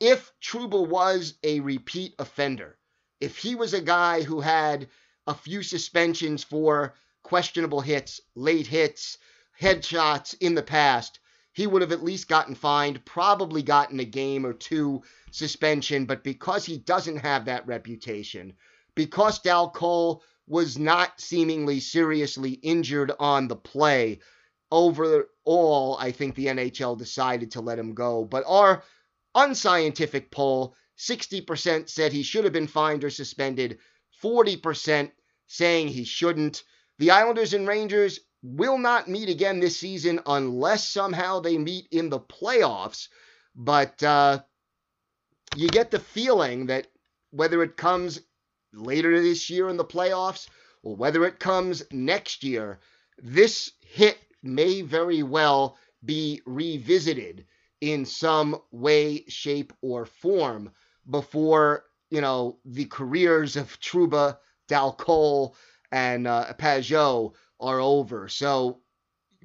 if 0.00 0.32
Trouba 0.42 0.86
was 0.86 1.34
a 1.42 1.60
repeat 1.60 2.14
offender, 2.18 2.76
if 3.20 3.38
he 3.38 3.54
was 3.54 3.72
a 3.74 3.80
guy 3.80 4.22
who 4.22 4.40
had 4.40 4.88
a 5.26 5.34
few 5.34 5.62
suspensions 5.62 6.42
for 6.42 6.94
questionable 7.22 7.80
hits, 7.80 8.20
late 8.34 8.66
hits, 8.66 9.18
headshots 9.60 10.34
in 10.40 10.54
the 10.54 10.62
past, 10.62 11.20
he 11.52 11.66
would 11.66 11.82
have 11.82 11.92
at 11.92 12.04
least 12.04 12.28
gotten 12.28 12.54
fined, 12.54 13.04
probably 13.04 13.62
gotten 13.62 14.00
a 14.00 14.04
game 14.04 14.46
or 14.46 14.52
two 14.52 15.02
suspension. 15.30 16.06
But 16.06 16.24
because 16.24 16.64
he 16.64 16.78
doesn't 16.78 17.18
have 17.18 17.44
that 17.44 17.66
reputation, 17.66 18.54
because 18.94 19.38
Dal 19.38 19.70
Colle 19.70 20.22
was 20.46 20.78
not 20.78 21.20
seemingly 21.20 21.80
seriously 21.80 22.52
injured 22.52 23.12
on 23.18 23.48
the 23.48 23.56
play, 23.56 24.20
overall, 24.70 25.96
I 26.00 26.10
think 26.10 26.34
the 26.34 26.46
NHL 26.46 26.98
decided 26.98 27.50
to 27.52 27.60
let 27.60 27.78
him 27.78 27.94
go. 27.94 28.24
But 28.24 28.44
our 28.46 28.82
unscientific 29.34 30.30
poll 30.30 30.74
60% 30.98 31.88
said 31.88 32.12
he 32.12 32.22
should 32.22 32.44
have 32.44 32.52
been 32.52 32.66
fined 32.66 33.04
or 33.04 33.10
suspended, 33.10 33.78
40% 34.22 35.10
saying 35.46 35.88
he 35.88 36.04
shouldn't. 36.04 36.62
The 36.98 37.10
Islanders 37.10 37.54
and 37.54 37.66
Rangers 37.66 38.20
will 38.42 38.78
not 38.78 39.08
meet 39.08 39.28
again 39.28 39.60
this 39.60 39.78
season 39.78 40.20
unless 40.26 40.88
somehow 40.88 41.40
they 41.40 41.58
meet 41.58 41.86
in 41.90 42.10
the 42.10 42.20
playoffs. 42.20 43.08
But 43.54 44.02
uh, 44.02 44.40
you 45.56 45.68
get 45.68 45.90
the 45.90 46.00
feeling 46.00 46.66
that 46.66 46.88
whether 47.30 47.62
it 47.62 47.76
comes 47.76 48.20
later 48.72 49.20
this 49.20 49.48
year 49.48 49.68
in 49.68 49.76
the 49.76 49.84
playoffs 49.84 50.48
or 50.82 50.96
whether 50.96 51.24
it 51.24 51.38
comes 51.38 51.82
next 51.92 52.42
year, 52.42 52.80
this 53.18 53.72
hit 53.80 54.18
may 54.42 54.82
very 54.82 55.22
well 55.22 55.76
be 56.04 56.40
revisited 56.46 57.46
in 57.80 58.04
some 58.04 58.60
way, 58.70 59.24
shape, 59.28 59.72
or 59.82 60.06
form 60.06 60.70
before, 61.08 61.84
you 62.10 62.20
know, 62.20 62.58
the 62.64 62.84
careers 62.86 63.56
of 63.56 63.78
Trouba, 63.80 64.38
Dal 64.68 64.92
Colle, 64.92 65.56
and 65.90 66.26
uh, 66.26 66.52
Pageau 66.58 67.34
are 67.62 67.80
over. 67.80 68.28
So 68.28 68.80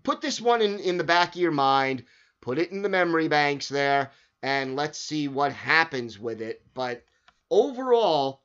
put 0.04 0.20
this 0.22 0.42
one 0.42 0.62
in, 0.62 0.80
in 0.80 0.98
the 0.98 1.04
back 1.04 1.36
of 1.36 1.42
your 1.42 1.52
mind, 1.52 2.04
put 2.42 2.58
it 2.58 2.72
in 2.72 2.82
the 2.82 2.90
memory 2.90 3.28
banks 3.28 3.70
there, 3.70 4.12
and 4.42 4.76
let's 4.76 5.00
see 5.00 5.28
what 5.28 5.54
happens 5.54 6.20
with 6.20 6.42
it. 6.42 6.62
But 6.74 7.06
overall, 7.50 8.42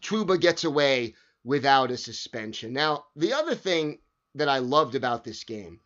Trouba 0.00 0.40
gets 0.40 0.64
away 0.64 1.14
without 1.44 1.90
a 1.90 1.96
suspension. 1.96 2.72
Now, 2.72 3.04
the 3.16 3.34
other 3.34 3.54
thing 3.54 3.98
that 4.34 4.48
I 4.48 4.58
loved 4.58 4.94
about 4.94 5.24
this 5.24 5.44
game 5.44 5.80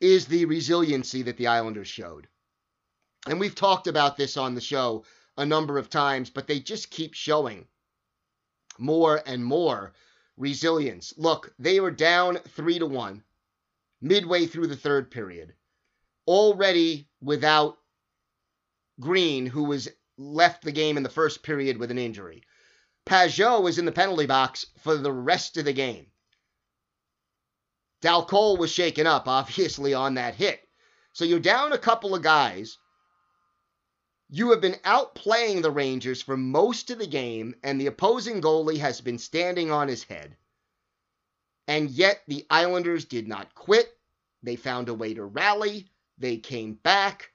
is 0.00 0.26
the 0.26 0.44
resiliency 0.44 1.22
that 1.22 1.36
the 1.36 1.48
Islanders 1.48 1.88
showed. 1.88 2.28
And 3.26 3.40
we've 3.40 3.54
talked 3.54 3.86
about 3.86 4.16
this 4.16 4.36
on 4.36 4.54
the 4.54 4.60
show 4.60 5.04
a 5.36 5.44
number 5.44 5.78
of 5.78 5.90
times, 5.90 6.30
but 6.30 6.46
they 6.46 6.60
just 6.60 6.90
keep 6.90 7.14
showing 7.14 7.66
more 8.78 9.20
and 9.26 9.44
more 9.44 9.92
resilience. 10.38 11.12
Look, 11.16 11.52
they 11.58 11.80
were 11.80 11.90
down 11.90 12.36
3 12.36 12.78
to 12.78 12.86
1 12.86 13.22
midway 14.00 14.46
through 14.46 14.68
the 14.68 14.76
third 14.76 15.10
period. 15.10 15.54
Already 16.26 17.08
without 17.20 17.78
Greene, 19.00 19.46
who 19.46 19.64
was 19.64 19.88
left 20.16 20.62
the 20.62 20.72
game 20.72 20.96
in 20.96 21.02
the 21.02 21.08
first 21.08 21.42
period 21.42 21.78
with 21.78 21.90
an 21.90 21.98
injury. 21.98 22.42
Pageau 23.06 23.62
was 23.62 23.78
in 23.78 23.84
the 23.84 23.92
penalty 23.92 24.26
box 24.26 24.66
for 24.78 24.96
the 24.96 25.12
rest 25.12 25.56
of 25.56 25.64
the 25.64 25.72
game. 25.72 26.06
Dal 28.00 28.24
Colle 28.26 28.56
was 28.56 28.70
shaken 28.70 29.06
up, 29.06 29.26
obviously, 29.26 29.94
on 29.94 30.14
that 30.14 30.34
hit. 30.34 30.60
So 31.12 31.24
you're 31.24 31.40
down 31.40 31.72
a 31.72 31.78
couple 31.78 32.14
of 32.14 32.22
guys 32.22 32.78
you 34.30 34.50
have 34.50 34.60
been 34.60 34.76
outplaying 34.84 35.62
the 35.62 35.70
Rangers 35.70 36.20
for 36.20 36.36
most 36.36 36.90
of 36.90 36.98
the 36.98 37.06
game, 37.06 37.54
and 37.62 37.80
the 37.80 37.86
opposing 37.86 38.40
goalie 38.40 38.78
has 38.78 39.00
been 39.00 39.18
standing 39.18 39.70
on 39.70 39.88
his 39.88 40.04
head. 40.04 40.36
And 41.66 41.90
yet 41.90 42.22
the 42.28 42.46
Islanders 42.50 43.04
did 43.04 43.28
not 43.28 43.54
quit. 43.54 43.88
They 44.42 44.56
found 44.56 44.88
a 44.88 44.94
way 44.94 45.14
to 45.14 45.24
rally. 45.24 45.88
They 46.18 46.36
came 46.36 46.74
back. 46.74 47.30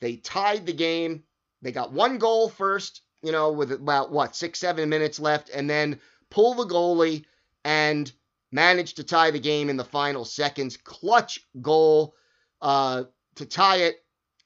They 0.00 0.16
tied 0.16 0.66
the 0.66 0.72
game. 0.72 1.24
They 1.62 1.72
got 1.72 1.92
one 1.92 2.18
goal 2.18 2.48
first, 2.48 3.02
you 3.22 3.32
know, 3.32 3.52
with 3.52 3.72
about 3.72 4.12
what, 4.12 4.36
six, 4.36 4.58
seven 4.58 4.88
minutes 4.88 5.18
left, 5.18 5.50
and 5.50 5.68
then 5.68 6.00
pull 6.30 6.54
the 6.54 6.66
goalie 6.66 7.24
and 7.64 8.10
managed 8.52 8.96
to 8.96 9.04
tie 9.04 9.30
the 9.30 9.40
game 9.40 9.68
in 9.68 9.76
the 9.76 9.84
final 9.84 10.24
seconds. 10.24 10.76
Clutch 10.76 11.40
goal 11.60 12.14
uh, 12.62 13.04
to 13.34 13.46
tie 13.46 13.78
it. 13.78 13.96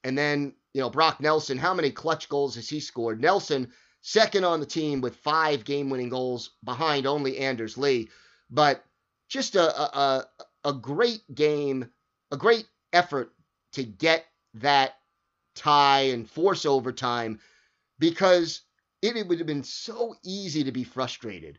And 0.03 0.17
then 0.17 0.55
you 0.75 0.81
know, 0.81 0.91
Brock 0.91 1.21
Nelson, 1.21 1.59
how 1.59 1.75
many 1.75 1.91
clutch 1.91 2.29
goals 2.29 2.55
has 2.55 2.69
he 2.69 2.81
scored? 2.81 3.21
Nelson, 3.21 3.73
second 4.03 4.45
on 4.45 4.61
the 4.61 4.67
team 4.67 5.01
with 5.01 5.17
five 5.17 5.65
game 5.65 5.91
winning 5.91 6.09
goals 6.09 6.51
behind 6.65 7.07
only 7.07 7.39
Anders 7.39 7.77
Lee. 7.77 8.09
But 8.51 8.85
just 9.29 9.57
a, 9.57 9.99
a, 9.99 10.27
a 10.65 10.73
great 10.73 11.23
game, 11.35 11.91
a 12.31 12.37
great 12.37 12.67
effort 12.93 13.33
to 13.73 13.85
get 13.85 14.27
that 14.55 14.95
tie 15.55 16.03
and 16.03 16.29
force 16.29 16.65
overtime 16.65 17.39
because 17.99 18.63
it, 19.03 19.27
would 19.27 19.39
have 19.39 19.47
been 19.47 19.65
so 19.65 20.15
easy 20.25 20.65
to 20.65 20.73
be 20.73 20.85
frustrated. 20.85 21.59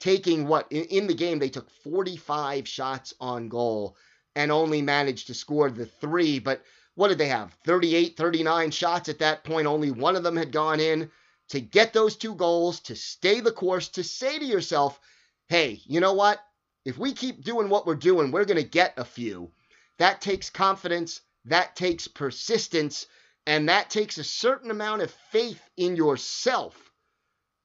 Taking 0.00 0.46
what 0.46 0.70
in 0.70 1.08
the 1.08 1.14
game, 1.14 1.38
they 1.38 1.48
took 1.48 1.70
45 1.70 2.68
shots 2.68 3.14
on 3.20 3.48
goal 3.48 3.96
and 4.36 4.52
only 4.52 4.80
managed 4.80 5.26
to 5.26 5.34
score 5.34 5.70
the 5.70 5.86
three. 5.86 6.38
But 6.38 6.62
what 6.98 7.10
did 7.10 7.18
they 7.18 7.28
have? 7.28 7.56
38, 7.64 8.16
39 8.16 8.72
shots 8.72 9.08
at 9.08 9.20
that 9.20 9.44
point. 9.44 9.68
Only 9.68 9.92
one 9.92 10.16
of 10.16 10.24
them 10.24 10.34
had 10.34 10.50
gone 10.50 10.80
in. 10.80 11.08
To 11.50 11.60
get 11.60 11.92
those 11.92 12.16
two 12.16 12.34
goals, 12.34 12.80
to 12.80 12.96
stay 12.96 13.38
the 13.38 13.52
course, 13.52 13.86
to 13.90 14.02
say 14.02 14.36
to 14.36 14.44
yourself, 14.44 14.98
hey, 15.46 15.80
you 15.84 16.00
know 16.00 16.14
what? 16.14 16.40
If 16.84 16.98
we 16.98 17.12
keep 17.12 17.44
doing 17.44 17.68
what 17.68 17.86
we're 17.86 17.94
doing, 17.94 18.32
we're 18.32 18.44
going 18.44 18.60
to 18.60 18.68
get 18.68 18.94
a 18.96 19.04
few. 19.04 19.52
That 19.98 20.20
takes 20.20 20.50
confidence, 20.50 21.20
that 21.44 21.76
takes 21.76 22.08
persistence, 22.08 23.06
and 23.46 23.68
that 23.68 23.90
takes 23.90 24.18
a 24.18 24.24
certain 24.24 24.72
amount 24.72 25.02
of 25.02 25.12
faith 25.30 25.62
in 25.76 25.94
yourself 25.94 26.90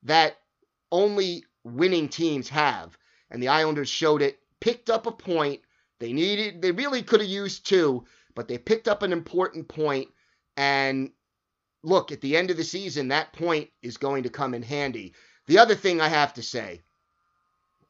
that 0.03 0.37
only 0.91 1.43
winning 1.63 2.07
teams 2.07 2.49
have. 2.49 2.95
And 3.31 3.41
the 3.41 3.47
Islanders 3.47 3.89
showed 3.89 4.21
it, 4.21 4.37
picked 4.59 4.91
up 4.91 5.07
a 5.07 5.11
point. 5.11 5.61
They 5.99 6.13
needed, 6.13 6.61
they 6.61 6.71
really 6.71 7.01
could 7.01 7.19
have 7.19 7.29
used 7.29 7.65
two 7.65 8.05
but 8.35 8.47
they 8.47 8.57
picked 8.57 8.87
up 8.87 9.03
an 9.03 9.13
important 9.13 9.67
point 9.67 10.09
and 10.57 11.11
look, 11.83 12.11
at 12.11 12.21
the 12.21 12.37
end 12.37 12.51
of 12.51 12.57
the 12.57 12.63
season, 12.63 13.09
that 13.09 13.33
point 13.33 13.69
is 13.81 13.97
going 13.97 14.23
to 14.23 14.29
come 14.29 14.53
in 14.53 14.63
handy. 14.63 15.13
The 15.47 15.57
other 15.59 15.75
thing 15.75 15.99
I 15.99 16.07
have 16.07 16.33
to 16.35 16.41
say, 16.41 16.81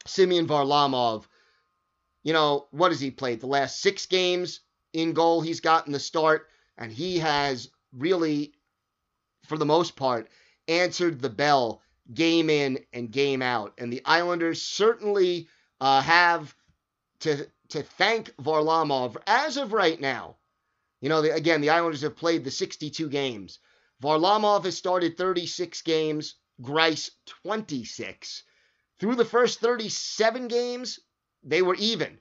Semyon 0.06 0.48
Varlamov, 0.48 1.26
you 2.24 2.34
know, 2.34 2.68
what 2.72 2.92
has 2.92 3.00
he 3.00 3.12
played? 3.12 3.42
The 3.42 3.48
last 3.48 3.82
six 3.82 4.06
games 4.06 4.62
in 4.94 5.14
goal, 5.14 5.42
he's 5.42 5.60
gotten 5.60 5.94
the 5.94 6.00
start, 6.00 6.48
and 6.78 6.92
he 6.92 7.20
has 7.20 7.70
really 7.96 8.54
for 9.48 9.58
the 9.58 9.66
most 9.66 9.96
part, 9.96 10.30
answered 10.68 11.22
the 11.22 11.30
bell 11.30 11.82
game 12.14 12.50
in 12.50 12.80
and 12.94 13.12
game 13.12 13.42
out. 13.42 13.74
And 13.78 13.92
the 13.92 14.02
Islanders 14.06 14.62
certainly 14.62 15.48
uh, 15.80 16.02
have 16.02 16.56
to 17.22 17.48
to 17.74 17.84
thank 17.84 18.36
Varlamov 18.38 19.18
as 19.28 19.58
of 19.58 19.74
right 19.74 20.00
now. 20.00 20.38
You 21.02 21.10
know, 21.10 21.22
the, 21.22 21.34
again, 21.34 21.62
the 21.62 21.72
Islanders 21.72 22.02
have 22.02 22.16
played 22.16 22.44
the 22.44 22.52
62 22.52 23.10
games. 23.10 23.60
Varlamov 24.02 24.64
has 24.66 24.78
started 24.78 25.18
36 25.18 25.82
games, 25.82 26.36
Greiss 26.62 27.10
26. 27.44 28.44
Through 29.00 29.16
the 29.16 29.26
first 29.26 29.60
37 29.60 30.48
games, 30.48 31.00
they 31.44 31.62
were 31.62 31.76
even. 31.76 32.20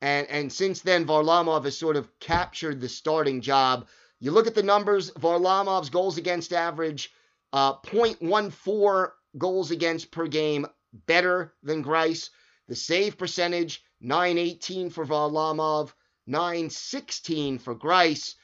And, 0.00 0.28
and 0.28 0.52
since 0.52 0.80
then, 0.80 1.04
Varlamov 1.04 1.64
has 1.64 1.76
sort 1.76 1.96
of 1.96 2.08
captured 2.20 2.80
the 2.80 2.88
starting 2.88 3.40
job. 3.40 3.88
You 4.20 4.30
look 4.30 4.46
at 4.46 4.54
the 4.54 4.62
numbers 4.62 5.10
Varlamov's 5.12 5.90
goals 5.90 6.16
against 6.16 6.52
average, 6.52 7.12
uh, 7.52 7.74
0.14 7.80 9.10
goals 9.36 9.70
against 9.70 10.10
per 10.10 10.26
game, 10.28 10.66
better 11.06 11.54
than 11.62 11.82
Greiss. 11.82 12.30
The 12.68 12.76
save 12.76 13.18
percentage, 13.18 13.82
918 14.04 14.90
for 14.90 15.06
Varlamov, 15.06 15.92
916 16.26 17.58
for 17.58 17.74
Greiss. 17.74 18.34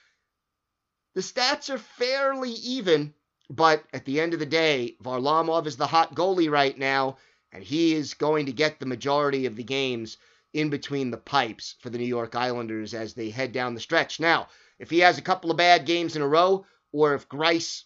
The 1.15 1.21
stats 1.21 1.69
are 1.69 1.79
fairly 1.79 2.53
even, 2.53 3.13
but 3.51 3.85
at 3.93 4.07
the 4.07 4.21
end 4.21 4.33
of 4.33 4.41
the 4.41 4.47
day, 4.47 4.97
Varlamov 5.03 5.67
is 5.67 5.77
the 5.77 5.87
hot 5.87 6.15
goalie 6.15 6.51
right 6.51 6.77
now, 6.79 7.19
and 7.53 7.63
he 7.63 7.95
is 7.95 8.15
going 8.15 8.47
to 8.47 8.53
get 8.53 8.81
the 8.81 8.87
majority 8.87 9.45
of 9.45 9.55
the 9.55 9.63
games 9.63 10.17
in 10.55 10.71
between 10.71 11.11
the 11.11 11.19
pipes 11.19 11.75
for 11.81 11.91
the 11.91 11.99
New 11.99 12.05
York 12.05 12.35
Islanders 12.35 12.95
as 12.95 13.13
they 13.13 13.29
head 13.29 13.53
down 13.53 13.75
the 13.75 13.81
stretch. 13.81 14.19
Now, 14.19 14.49
if 14.79 14.89
he 14.89 15.01
has 15.01 15.19
a 15.19 15.23
couple 15.23 15.51
of 15.51 15.59
bad 15.59 15.85
games 15.85 16.17
in 16.17 16.23
a 16.23 16.29
row, 16.29 16.65
or 16.91 17.15
if 17.15 17.29
Greiss 17.29 17.85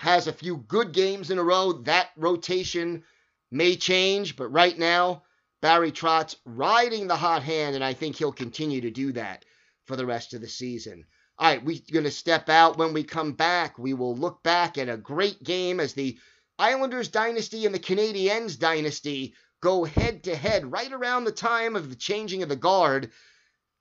has 0.00 0.26
a 0.26 0.32
few 0.32 0.58
good 0.58 0.92
games 0.92 1.30
in 1.30 1.38
a 1.38 1.42
row, 1.42 1.72
that 1.84 2.10
rotation 2.16 3.04
may 3.50 3.76
change, 3.76 4.36
but 4.36 4.48
right 4.48 4.78
now, 4.78 5.22
Barry 5.62 5.92
Trotz 5.92 6.34
riding 6.44 7.06
the 7.06 7.14
hot 7.14 7.44
hand, 7.44 7.76
and 7.76 7.84
I 7.84 7.94
think 7.94 8.16
he'll 8.16 8.32
continue 8.32 8.80
to 8.80 8.90
do 8.90 9.12
that 9.12 9.44
for 9.84 9.94
the 9.94 10.04
rest 10.04 10.34
of 10.34 10.40
the 10.40 10.48
season. 10.48 11.04
All 11.38 11.48
right, 11.48 11.64
we're 11.64 11.78
going 11.92 12.04
to 12.04 12.10
step 12.10 12.48
out. 12.48 12.78
When 12.78 12.92
we 12.92 13.04
come 13.04 13.34
back, 13.34 13.78
we 13.78 13.94
will 13.94 14.16
look 14.16 14.42
back 14.42 14.76
at 14.76 14.88
a 14.88 14.96
great 14.96 15.40
game 15.44 15.78
as 15.78 15.94
the 15.94 16.18
Islanders 16.58 17.06
dynasty 17.06 17.64
and 17.64 17.72
the 17.72 17.78
Canadiens 17.78 18.58
dynasty 18.58 19.34
go 19.60 19.84
head 19.84 20.24
to 20.24 20.34
head 20.34 20.70
right 20.70 20.92
around 20.92 21.24
the 21.24 21.32
time 21.32 21.76
of 21.76 21.90
the 21.90 21.96
changing 21.96 22.42
of 22.42 22.48
the 22.48 22.56
guard. 22.56 23.12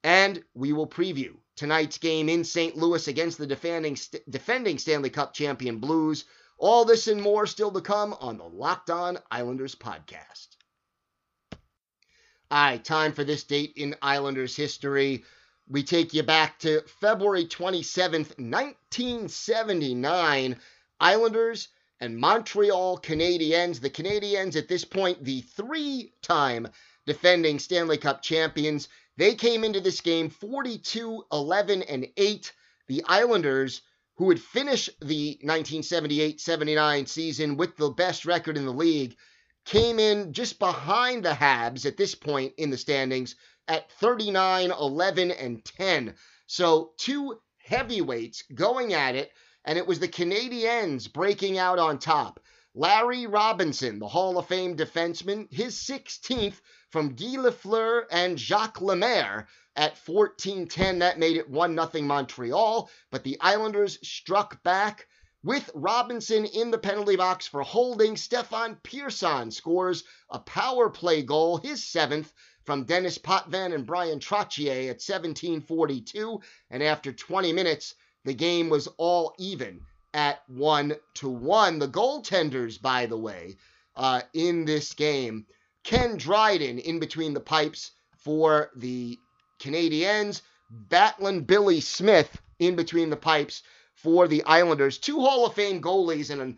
And 0.03 0.43
we 0.53 0.73
will 0.73 0.87
preview 0.87 1.33
tonight's 1.55 1.97
game 1.97 2.29
in 2.29 2.43
St. 2.43 2.77
Louis 2.77 3.07
against 3.07 3.39
the 3.39 3.47
defending, 3.47 3.97
defending 4.29 4.77
Stanley 4.77 5.09
Cup 5.09 5.33
champion 5.33 5.79
Blues. 5.79 6.25
All 6.59 6.85
this 6.85 7.07
and 7.07 7.23
more 7.23 7.47
still 7.47 7.71
to 7.71 7.81
come 7.81 8.13
on 8.19 8.37
the 8.37 8.43
Locked 8.43 8.91
On 8.91 9.17
Islanders 9.31 9.73
podcast. 9.73 10.60
All 12.51 12.61
right, 12.61 12.83
time 12.83 13.13
for 13.13 13.23
this 13.23 13.45
date 13.45 13.71
in 13.77 13.95
Islanders 14.01 14.57
history. 14.57 15.23
We 15.69 15.83
take 15.83 16.13
you 16.13 16.21
back 16.21 16.59
to 16.59 16.81
February 16.99 17.45
27th, 17.45 18.37
1979. 18.37 20.59
Islanders 20.99 21.69
and 22.01 22.17
Montreal 22.17 22.97
Canadiens. 22.97 23.79
The 23.79 23.89
Canadiens, 23.89 24.57
at 24.57 24.67
this 24.67 24.83
point, 24.83 25.23
the 25.23 25.39
three 25.39 26.11
time 26.21 26.67
defending 27.05 27.57
Stanley 27.57 27.97
Cup 27.97 28.21
champions. 28.21 28.89
They 29.15 29.35
came 29.35 29.63
into 29.63 29.79
this 29.79 30.01
game 30.01 30.29
42 30.29 31.23
11 31.31 31.83
and 31.83 32.05
8. 32.17 32.51
The 32.89 33.01
Islanders, 33.05 33.81
who 34.15 34.25
would 34.25 34.41
finish 34.41 34.89
the 34.99 35.39
1978 35.41 36.41
79 36.41 37.05
season 37.05 37.55
with 37.55 37.77
the 37.77 37.91
best 37.91 38.25
record 38.25 38.57
in 38.57 38.65
the 38.65 38.73
league, 38.73 39.15
came 39.65 39.99
in 39.99 40.33
just 40.33 40.59
behind 40.59 41.23
the 41.23 41.31
Habs 41.31 41.85
at 41.85 41.97
this 41.97 42.15
point 42.15 42.53
in 42.57 42.69
the 42.69 42.77
standings 42.77 43.35
at 43.67 43.91
39, 43.93 44.71
11, 44.71 45.31
and 45.31 45.63
10. 45.63 46.15
So 46.47 46.91
two 46.97 47.39
heavyweights 47.57 48.43
going 48.53 48.93
at 48.93 49.15
it, 49.15 49.31
and 49.63 49.77
it 49.77 49.87
was 49.87 49.99
the 49.99 50.07
Canadiens 50.07 51.11
breaking 51.11 51.57
out 51.57 51.79
on 51.79 51.99
top. 51.99 52.39
Larry 52.73 53.27
Robinson, 53.27 53.99
the 53.99 54.07
Hall 54.07 54.37
of 54.37 54.47
Fame 54.47 54.77
defenseman, 54.77 55.51
his 55.51 55.75
16th 55.75 56.61
from 56.89 57.15
Guy 57.15 57.35
Lafleur 57.37 58.05
and 58.09 58.39
Jacques 58.39 58.81
Lemaire 58.81 59.47
at 59.75 59.95
14-10. 60.05 60.99
That 60.99 61.19
made 61.19 61.37
it 61.37 61.51
1-0 61.51 62.03
Montreal, 62.03 62.89
but 63.11 63.23
the 63.23 63.37
Islanders 63.41 63.99
struck 64.07 64.63
back 64.63 65.07
with 65.43 65.69
Robinson 65.73 66.45
in 66.45 66.71
the 66.71 66.77
penalty 66.77 67.15
box 67.15 67.47
for 67.47 67.61
holding, 67.61 68.15
Stefan 68.15 68.77
Persson 68.83 69.51
scores 69.51 70.03
a 70.29 70.39
power 70.39 70.89
play 70.89 71.23
goal, 71.23 71.57
his 71.57 71.83
seventh, 71.83 72.31
from 72.63 72.83
Denis 72.83 73.17
Potvin 73.17 73.73
and 73.73 73.85
Bryan 73.85 74.19
Trottier 74.19 74.89
at 74.89 75.01
17:42, 75.01 76.41
and 76.69 76.83
after 76.83 77.11
20 77.11 77.53
minutes, 77.53 77.95
the 78.23 78.33
game 78.33 78.69
was 78.69 78.87
all 78.97 79.33
even 79.39 79.81
at 80.13 80.47
one 80.47 80.95
to 81.15 81.29
one. 81.29 81.79
The 81.79 81.87
goaltenders, 81.87 82.79
by 82.79 83.07
the 83.07 83.17
way, 83.17 83.57
uh, 83.95 84.21
in 84.33 84.65
this 84.65 84.93
game, 84.93 85.47
Ken 85.83 86.17
Dryden 86.17 86.77
in 86.77 86.99
between 86.99 87.33
the 87.33 87.39
pipes 87.39 87.91
for 88.17 88.69
the 88.75 89.19
Canadiens, 89.59 90.41
Battling 90.69 91.41
Billy 91.41 91.81
Smith 91.81 92.39
in 92.59 92.75
between 92.75 93.09
the 93.09 93.17
pipes 93.17 93.63
for 94.01 94.27
the 94.27 94.43
Islanders. 94.43 94.97
Two 94.97 95.19
Hall 95.19 95.45
of 95.45 95.53
Fame 95.53 95.81
goalies 95.81 96.29
and 96.29 96.57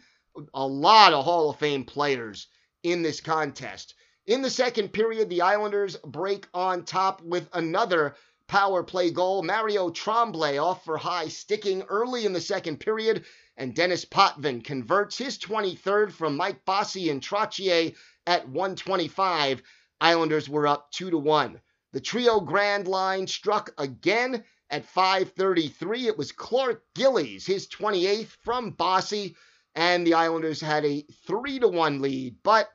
a 0.54 0.66
lot 0.66 1.14
of 1.14 1.26
Hall 1.26 1.50
of 1.50 1.60
Fame 1.60 1.84
players 1.84 2.48
in 2.84 3.02
this 3.02 3.22
contest. 3.22 3.96
In 4.26 4.42
the 4.42 4.50
second 4.50 4.90
period, 4.94 5.30
the 5.30 5.42
Islanders 5.42 5.98
break 5.98 6.48
on 6.54 6.86
top 6.86 7.22
with 7.22 7.50
another 7.54 8.16
power 8.48 8.84
play 8.84 9.12
goal. 9.12 9.44
Mario 9.44 9.90
Tremblay 9.90 10.58
off 10.58 10.86
for 10.86 10.98
high 10.98 11.28
sticking 11.28 11.82
early 11.84 12.26
in 12.26 12.34
the 12.34 12.42
second 12.42 12.80
period, 12.80 13.26
and 13.58 13.76
Denis 13.76 14.06
Potvin 14.06 14.62
converts 14.62 15.18
his 15.18 15.38
23rd 15.38 16.12
from 16.12 16.38
Mike 16.38 16.64
Bossy 16.64 17.10
and 17.10 17.22
Trottier 17.22 17.94
at 18.26 18.48
125. 18.48 19.62
Islanders 20.00 20.48
were 20.50 20.68
up 20.68 20.92
2 20.92 21.12
to 21.12 21.18
1. 21.18 21.60
The 21.92 22.02
Trio 22.02 22.40
Grande 22.40 22.88
line 22.88 23.28
struck 23.28 23.72
again 23.78 24.44
at 24.74 24.92
5:33, 24.92 26.08
it 26.08 26.18
was 26.18 26.32
Clark 26.32 26.84
Gillies, 26.96 27.46
his 27.46 27.68
28th 27.68 28.36
from 28.44 28.72
Bossy, 28.72 29.36
and 29.76 30.06
the 30.06 30.16
Islanders 30.16 30.60
had 30.60 30.84
a 30.84 31.06
3 31.28 31.60
to 31.60 31.68
1 31.68 32.02
lead. 32.02 32.38
But 32.42 32.72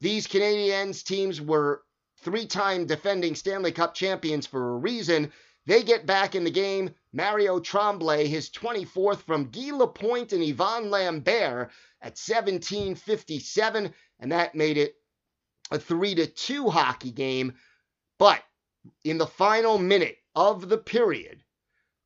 these 0.00 0.26
Canadiens 0.26 1.04
teams 1.04 1.42
were 1.42 1.82
three-time 2.20 2.86
defending 2.86 3.34
Stanley 3.34 3.70
Cup 3.70 3.92
champions 3.92 4.46
for 4.46 4.70
a 4.70 4.78
reason. 4.78 5.30
They 5.66 5.82
get 5.82 6.06
back 6.06 6.34
in 6.34 6.44
the 6.44 6.50
game. 6.50 6.94
Mario 7.12 7.60
Tremblay, 7.60 8.28
his 8.28 8.48
24th 8.48 9.22
from 9.22 9.50
Guy 9.50 9.72
Lapointe 9.72 10.32
and 10.32 10.42
Yvan 10.42 10.88
Lambert 10.88 11.70
at 12.00 12.16
17:57, 12.16 13.92
and 14.20 14.32
that 14.32 14.54
made 14.54 14.78
it 14.78 14.94
a 15.70 15.78
3 15.78 16.14
to 16.14 16.26
2 16.26 16.70
hockey 16.70 17.10
game. 17.10 17.58
But 18.18 18.42
in 19.04 19.18
the 19.18 19.26
final 19.26 19.76
minute, 19.76 20.16
of 20.36 20.68
the 20.68 20.78
period. 20.78 21.42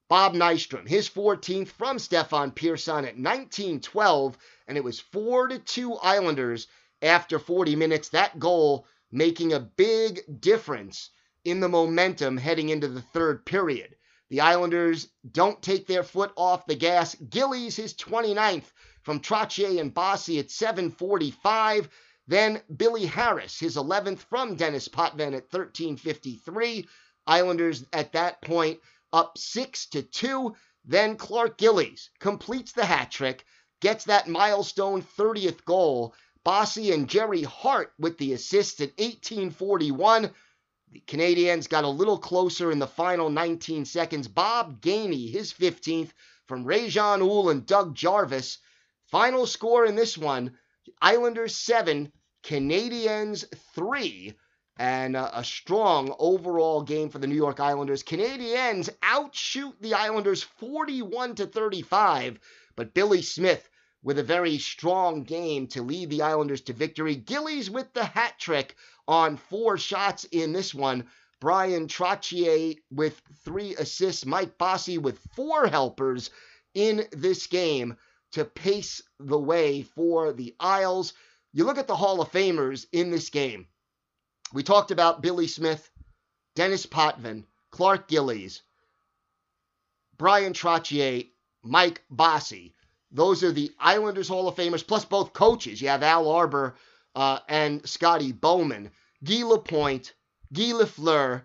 Bob 0.09 0.35
Nystrom, 0.35 0.89
his 0.89 1.09
14th 1.09 1.69
from 1.69 1.99
Stefan 1.99 2.53
Persson 2.53 3.05
at 3.05 3.19
1912, 3.19 4.39
and 4.67 4.79
it 4.79 4.85
was 4.85 5.01
4 5.01 5.49
to 5.49 5.59
2 5.59 5.95
Islanders 5.95 6.69
after 7.03 7.39
40 7.39 7.77
minutes. 7.77 8.09
That 8.09 8.39
goal 8.39 8.87
making 9.13 9.53
a 9.53 9.61
big 9.61 10.21
difference 10.41 11.11
in 11.45 11.61
the 11.61 11.69
momentum 11.69 12.37
heading 12.37 12.69
into 12.69 12.89
the 12.89 13.03
third 13.03 13.45
period. 13.45 13.97
The 14.29 14.41
Islanders 14.41 15.09
don't 15.33 15.61
take 15.61 15.87
their 15.87 16.05
foot 16.05 16.33
off 16.37 16.67
the 16.67 16.77
gas. 16.77 17.17
Gillies, 17.17 17.75
his 17.77 17.95
29th 17.95 18.71
from 19.03 19.21
Trottier 19.21 19.81
and 19.81 19.93
Bossy 19.93 20.39
at 20.39 20.51
745. 20.51 21.89
Then 22.29 22.63
Billy 22.77 23.07
Harris, 23.07 23.59
his 23.59 23.77
11th 23.77 24.21
from 24.21 24.55
Denis 24.55 24.87
Potvin 24.87 25.35
at 25.35 25.53
1353. 25.53 26.87
Islanders 27.27 27.85
at 27.93 28.13
that 28.13 28.41
point 28.43 28.81
up 29.13 29.37
6 29.37 29.87
to 29.87 30.03
2. 30.03 30.55
Then 30.85 31.17
Clark 31.17 31.59
Gillies 31.59 32.11
completes 32.19 32.73
the 32.73 32.87
hat 32.87 33.11
trick, 33.11 33.45
gets 33.81 34.05
that 34.05 34.29
milestone 34.29 35.03
30th 35.03 35.65
goal. 35.65 36.15
Bossy 36.45 36.93
and 36.93 37.09
Gerry 37.09 37.43
Hart 37.43 37.93
with 37.99 38.17
the 38.19 38.33
assist 38.33 38.81
at 38.81 38.97
1841. 38.99 40.31
The 40.93 41.01
Canadiens 41.01 41.69
got 41.69 41.85
a 41.85 41.89
little 41.89 42.19
closer 42.19 42.73
in 42.73 42.79
the 42.79 42.87
final 42.87 43.29
19 43.31 43.85
seconds. 43.85 44.27
Bob 44.27 44.81
Gainey, 44.81 45.31
his 45.31 45.53
15th 45.53 46.11
from 46.47 46.65
Réjean 46.65 47.19
Houle 47.19 47.51
and 47.51 47.67
Doug 47.67 47.95
Jarvis. 47.95 48.59
Final 49.07 49.47
score 49.47 49.85
in 49.85 49.95
this 49.95 50.17
one 50.17 50.59
Islanders 51.01 51.55
7, 51.55 52.11
Canadiens 52.43 53.45
3 53.75 54.35
and 54.81 55.15
uh, 55.15 55.31
a 55.35 55.45
strong 55.45 56.15
overall 56.19 56.81
game 56.81 57.11
for 57.11 57.19
the 57.19 57.27
New 57.27 57.35
York 57.35 57.61
Islanders. 57.61 58.03
Canadiens 58.03 58.89
outshoot 59.03 59.75
the 59.83 59.93
Islanders 59.93 60.43
41 60.43 61.35
to 61.35 61.47
35, 61.47 62.41
But 62.77 62.95
Billy 62.95 63.21
Smith 63.21 63.69
with 64.03 64.19
a 64.19 64.23
very 64.23 64.57
strong 64.57 65.23
game 65.23 65.67
to 65.67 65.83
lead 65.83 66.09
the 66.09 66.23
Islanders 66.23 66.63
to 66.63 66.73
victory. 66.73 67.15
Gillies 67.15 67.69
with 67.69 67.93
the 67.93 68.07
hat 68.07 68.39
trick 68.39 68.75
on 69.07 69.37
four 69.37 69.77
shots 69.77 70.25
in 70.25 70.55
this 70.55 70.75
one. 70.75 71.05
Bryan 71.41 71.87
Trottier 71.87 72.79
with 72.91 73.21
three 73.45 73.75
assists. 73.77 74.25
Mike 74.25 74.57
Bossy 74.57 74.97
with 74.97 75.19
four 75.37 75.67
helpers 75.67 76.31
in 76.73 77.07
this 77.13 77.47
game 77.47 77.99
to 78.33 78.47
pace 78.47 79.03
the 79.19 79.39
way 79.39 79.83
for 79.83 80.33
the 80.33 80.55
Isles. 80.59 81.13
You 81.53 81.65
look 81.65 81.77
at 81.77 81.87
the 81.87 81.97
Hall 81.97 82.23
of 82.23 82.33
Famers 82.33 82.87
in 82.93 83.11
this 83.11 83.29
game. 83.29 83.67
We 84.53 84.63
talked 84.65 84.91
about 84.91 85.23
Billy 85.23 85.47
Smith, 85.47 85.91
Denis 86.57 86.85
Potvin, 86.85 87.47
Clark 87.71 88.09
Gillies, 88.09 88.63
Bryan 90.17 90.53
Trottier, 90.53 91.31
Mike 91.63 92.03
Bossy. 92.11 92.75
Those 93.13 93.45
are 93.45 93.53
the 93.53 93.71
Islanders 93.79 94.29
Hall 94.29 94.49
of 94.49 94.57
Famers, 94.57 94.87
plus 94.87 95.05
both 95.05 95.33
coaches. 95.33 95.81
You 95.81 95.89
have 95.89 96.03
Al 96.03 96.29
Arbour 96.29 96.77
uh, 97.15 97.39
and 97.49 97.89
Scotty 97.89 98.33
Bowman. 98.33 98.91
Guy 99.23 99.45
Lapointe, 99.45 100.15
Guy 100.53 100.73
Lafleur, 100.73 101.43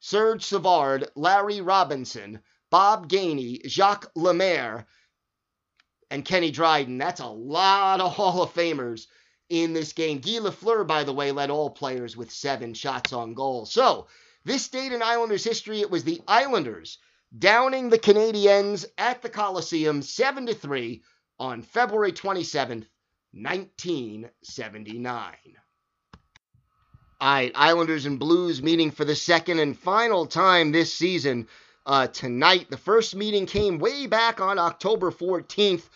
Serge 0.00 0.44
Savard, 0.44 1.08
Larry 1.14 1.60
Robinson, 1.60 2.42
Bob 2.70 3.08
Gainey, 3.08 3.66
Jacques 3.66 4.10
Lemaire, 4.14 4.86
and 6.10 6.24
Kenny 6.24 6.50
Dryden. 6.50 6.98
That's 6.98 7.20
a 7.20 7.26
lot 7.26 8.00
of 8.00 8.12
Hall 8.12 8.42
of 8.42 8.52
Famers 8.52 9.06
in 9.48 9.72
this 9.72 9.92
game. 9.92 10.18
Guy 10.18 10.38
Lafleur, 10.38 10.86
by 10.86 11.04
the 11.04 11.12
way, 11.12 11.32
led 11.32 11.50
all 11.50 11.70
players 11.70 12.16
with 12.16 12.30
seven 12.30 12.74
shots 12.74 13.12
on 13.12 13.34
goal. 13.34 13.66
So, 13.66 14.06
this 14.44 14.68
date 14.68 14.92
in 14.92 15.02
Islanders 15.02 15.44
history, 15.44 15.80
it 15.80 15.90
was 15.90 16.04
the 16.04 16.20
Islanders 16.28 16.98
downing 17.36 17.90
the 17.90 17.98
Canadiens 17.98 18.84
at 18.96 19.22
the 19.22 19.28
Coliseum 19.28 20.02
7 20.02 20.46
to 20.46 20.54
3 20.54 21.02
on 21.38 21.62
February 21.62 22.12
27th, 22.12 22.86
1979. 23.32 25.34
All 27.20 27.32
right, 27.32 27.52
Islanders 27.54 28.06
and 28.06 28.18
Blues 28.18 28.62
meeting 28.62 28.90
for 28.90 29.04
the 29.04 29.14
second 29.14 29.58
and 29.58 29.78
final 29.78 30.26
time 30.26 30.72
this 30.72 30.92
season 30.92 31.48
uh, 31.86 32.06
tonight. 32.08 32.68
The 32.70 32.76
first 32.76 33.16
meeting 33.16 33.46
came 33.46 33.78
way 33.78 34.06
back 34.06 34.40
on 34.40 34.58
October 34.58 35.10
14th, 35.10 35.88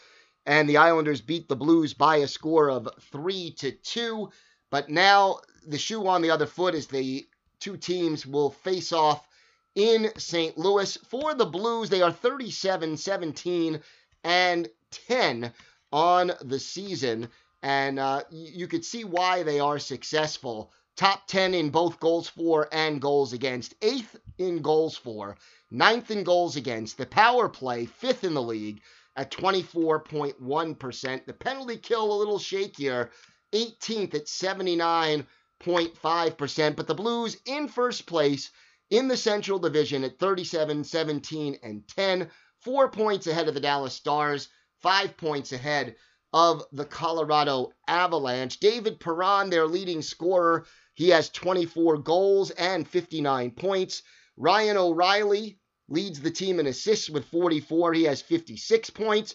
and 0.48 0.66
the 0.66 0.78
Islanders 0.78 1.20
beat 1.20 1.46
the 1.46 1.56
Blues 1.56 1.92
by 1.92 2.16
a 2.16 2.26
score 2.26 2.70
of 2.70 2.88
3 3.12 3.50
to 3.58 3.70
2. 3.70 4.30
But 4.70 4.88
now 4.88 5.40
the 5.66 5.76
shoe 5.76 6.06
on 6.08 6.22
the 6.22 6.30
other 6.30 6.46
foot 6.46 6.74
is 6.74 6.86
the 6.86 7.28
two 7.60 7.76
teams 7.76 8.26
will 8.26 8.48
face 8.50 8.90
off 8.90 9.28
in 9.74 10.10
St. 10.16 10.56
Louis. 10.56 10.96
For 11.10 11.34
the 11.34 11.44
Blues, 11.44 11.90
they 11.90 12.00
are 12.00 12.10
37 12.10 12.96
17 12.96 13.80
and 14.24 14.68
10 14.90 15.52
on 15.92 16.32
the 16.40 16.58
season. 16.58 17.28
And 17.62 17.98
uh, 17.98 18.22
you 18.30 18.68
could 18.68 18.86
see 18.86 19.04
why 19.04 19.42
they 19.42 19.60
are 19.60 19.78
successful. 19.78 20.72
Top 20.96 21.26
10 21.26 21.52
in 21.52 21.68
both 21.68 22.00
goals 22.00 22.26
for 22.26 22.68
and 22.72 23.02
goals 23.02 23.34
against. 23.34 23.74
Eighth 23.82 24.16
in 24.38 24.62
goals 24.62 24.96
for. 24.96 25.36
Ninth 25.70 26.10
in 26.10 26.24
goals 26.24 26.56
against. 26.56 26.96
The 26.96 27.04
power 27.04 27.50
play, 27.50 27.84
fifth 27.84 28.24
in 28.24 28.32
the 28.32 28.42
league 28.42 28.80
at 29.18 29.30
24.1%. 29.32 31.26
The 31.26 31.34
penalty 31.34 31.76
kill, 31.76 32.12
a 32.12 32.14
little 32.14 32.38
shakier, 32.38 33.10
18th 33.52 34.14
at 34.14 34.26
79.5%. 34.26 36.76
But 36.76 36.86
the 36.86 36.94
Blues 36.94 37.36
in 37.44 37.66
first 37.66 38.06
place 38.06 38.52
in 38.90 39.08
the 39.08 39.16
Central 39.16 39.58
Division 39.58 40.04
at 40.04 40.20
37, 40.20 40.84
17, 40.84 41.58
and 41.64 41.82
10, 41.88 42.30
four 42.60 42.88
points 42.90 43.26
ahead 43.26 43.48
of 43.48 43.54
the 43.54 43.60
Dallas 43.60 43.92
Stars, 43.92 44.48
five 44.80 45.16
points 45.16 45.50
ahead 45.52 45.96
of 46.32 46.62
the 46.70 46.84
Colorado 46.84 47.72
Avalanche. 47.88 48.60
David 48.60 49.00
Perron, 49.00 49.50
their 49.50 49.66
leading 49.66 50.00
scorer, 50.00 50.64
he 50.94 51.08
has 51.08 51.28
24 51.30 51.98
goals 51.98 52.52
and 52.52 52.86
59 52.86 53.50
points. 53.50 54.02
Ryan 54.36 54.76
O'Reilly 54.76 55.58
leads 55.88 56.20
the 56.20 56.30
team 56.30 56.60
in 56.60 56.66
assists 56.66 57.08
with 57.10 57.24
44. 57.26 57.94
He 57.94 58.04
has 58.04 58.22
56 58.22 58.90
points. 58.90 59.34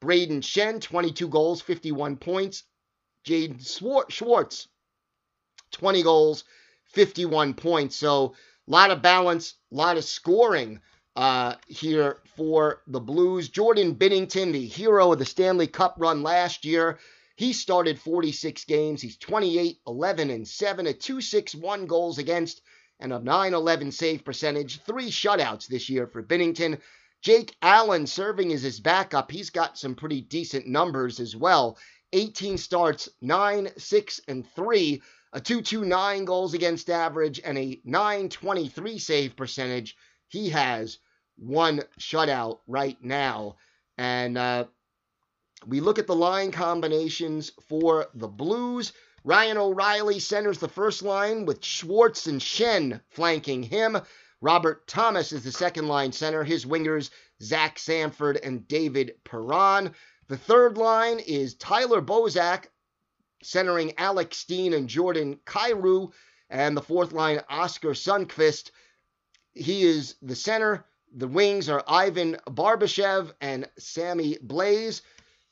Brayden 0.00 0.42
Schenn, 0.42 0.80
22 0.80 1.28
goals, 1.28 1.60
51 1.60 2.16
points. 2.16 2.64
Jaden 3.26 3.60
Schwartz, 4.10 4.68
20 5.72 6.02
goals, 6.02 6.44
51 6.84 7.54
points. 7.54 7.96
So 7.96 8.34
a 8.66 8.70
lot 8.70 8.90
of 8.90 9.02
balance, 9.02 9.54
a 9.72 9.74
lot 9.74 9.96
of 9.96 10.04
scoring 10.04 10.80
uh, 11.16 11.56
here 11.66 12.18
for 12.36 12.82
the 12.86 13.00
Blues. 13.00 13.48
Jordan 13.48 13.94
Binnington, 13.96 14.52
the 14.52 14.66
hero 14.66 15.12
of 15.12 15.18
the 15.18 15.24
Stanley 15.24 15.66
Cup 15.66 15.96
run 15.98 16.22
last 16.22 16.64
year, 16.64 16.98
he 17.36 17.52
started 17.52 18.00
46 18.00 18.64
games. 18.64 19.02
He's 19.02 19.16
28, 19.16 19.78
11, 19.86 20.30
and 20.30 20.46
7 20.46 20.86
at 20.86 21.00
261 21.00 21.86
goals 21.86 22.18
against 22.18 22.62
and 23.00 23.12
a 23.12 23.18
9-11 23.18 23.92
save 23.92 24.24
percentage. 24.24 24.80
Three 24.82 25.10
shutouts 25.10 25.66
this 25.66 25.88
year 25.88 26.06
for 26.06 26.22
Binnington. 26.22 26.80
Jake 27.20 27.54
Allen 27.62 28.06
serving 28.06 28.52
as 28.52 28.62
his 28.62 28.80
backup. 28.80 29.30
He's 29.30 29.50
got 29.50 29.78
some 29.78 29.94
pretty 29.94 30.20
decent 30.20 30.66
numbers 30.66 31.20
as 31.20 31.34
well. 31.34 31.78
18 32.12 32.58
starts, 32.58 33.08
9, 33.20 33.68
6, 33.76 34.20
and 34.28 34.46
3 34.54 35.02
a 35.32 35.40
229 35.40 36.24
goals 36.24 36.54
against 36.54 36.88
average, 36.88 37.40
and 37.44 37.58
a 37.58 37.80
923 37.84 38.98
save 38.98 39.36
percentage. 39.36 39.96
He 40.28 40.50
has 40.50 40.98
one 41.36 41.82
shutout 42.00 42.60
right 42.66 42.96
now. 43.02 43.56
And 43.98 44.38
uh, 44.38 44.64
we 45.66 45.80
look 45.80 45.98
at 45.98 46.06
the 46.06 46.14
line 46.14 46.52
combinations 46.52 47.50
for 47.68 48.08
the 48.14 48.28
Blues. 48.28 48.92
Ryan 49.24 49.58
O'Reilly 49.58 50.20
centers 50.20 50.58
the 50.58 50.68
first 50.68 51.02
line 51.02 51.44
with 51.44 51.64
Schwartz 51.64 52.26
and 52.26 52.40
Schenn 52.40 53.00
flanking 53.10 53.62
him. 53.62 53.98
Robert 54.40 54.86
Thomas 54.86 55.32
is 55.32 55.42
the 55.42 55.52
second 55.52 55.88
line 55.88 56.12
center. 56.12 56.44
His 56.44 56.64
wingers, 56.64 57.10
Zach 57.42 57.78
Sanford 57.78 58.36
and 58.36 58.66
David 58.68 59.16
Perron. 59.24 59.92
The 60.28 60.36
third 60.36 60.78
line 60.78 61.18
is 61.18 61.54
Tyler 61.54 62.00
Bozak 62.00 62.66
centering 63.42 63.94
Alex 63.98 64.36
Steen 64.36 64.72
and 64.74 64.88
Jordan 64.88 65.40
Kyrou. 65.44 66.12
And 66.50 66.76
the 66.76 66.82
fourth 66.82 67.12
line, 67.12 67.40
Oskar 67.50 67.90
Sundqvist. 67.90 68.70
He 69.54 69.82
is 69.82 70.14
the 70.22 70.36
center. 70.36 70.86
The 71.14 71.28
wings 71.28 71.68
are 71.68 71.82
Ivan 71.86 72.36
Barbashev 72.46 73.32
and 73.40 73.68
Sammy 73.78 74.36
Blais. 74.36 75.02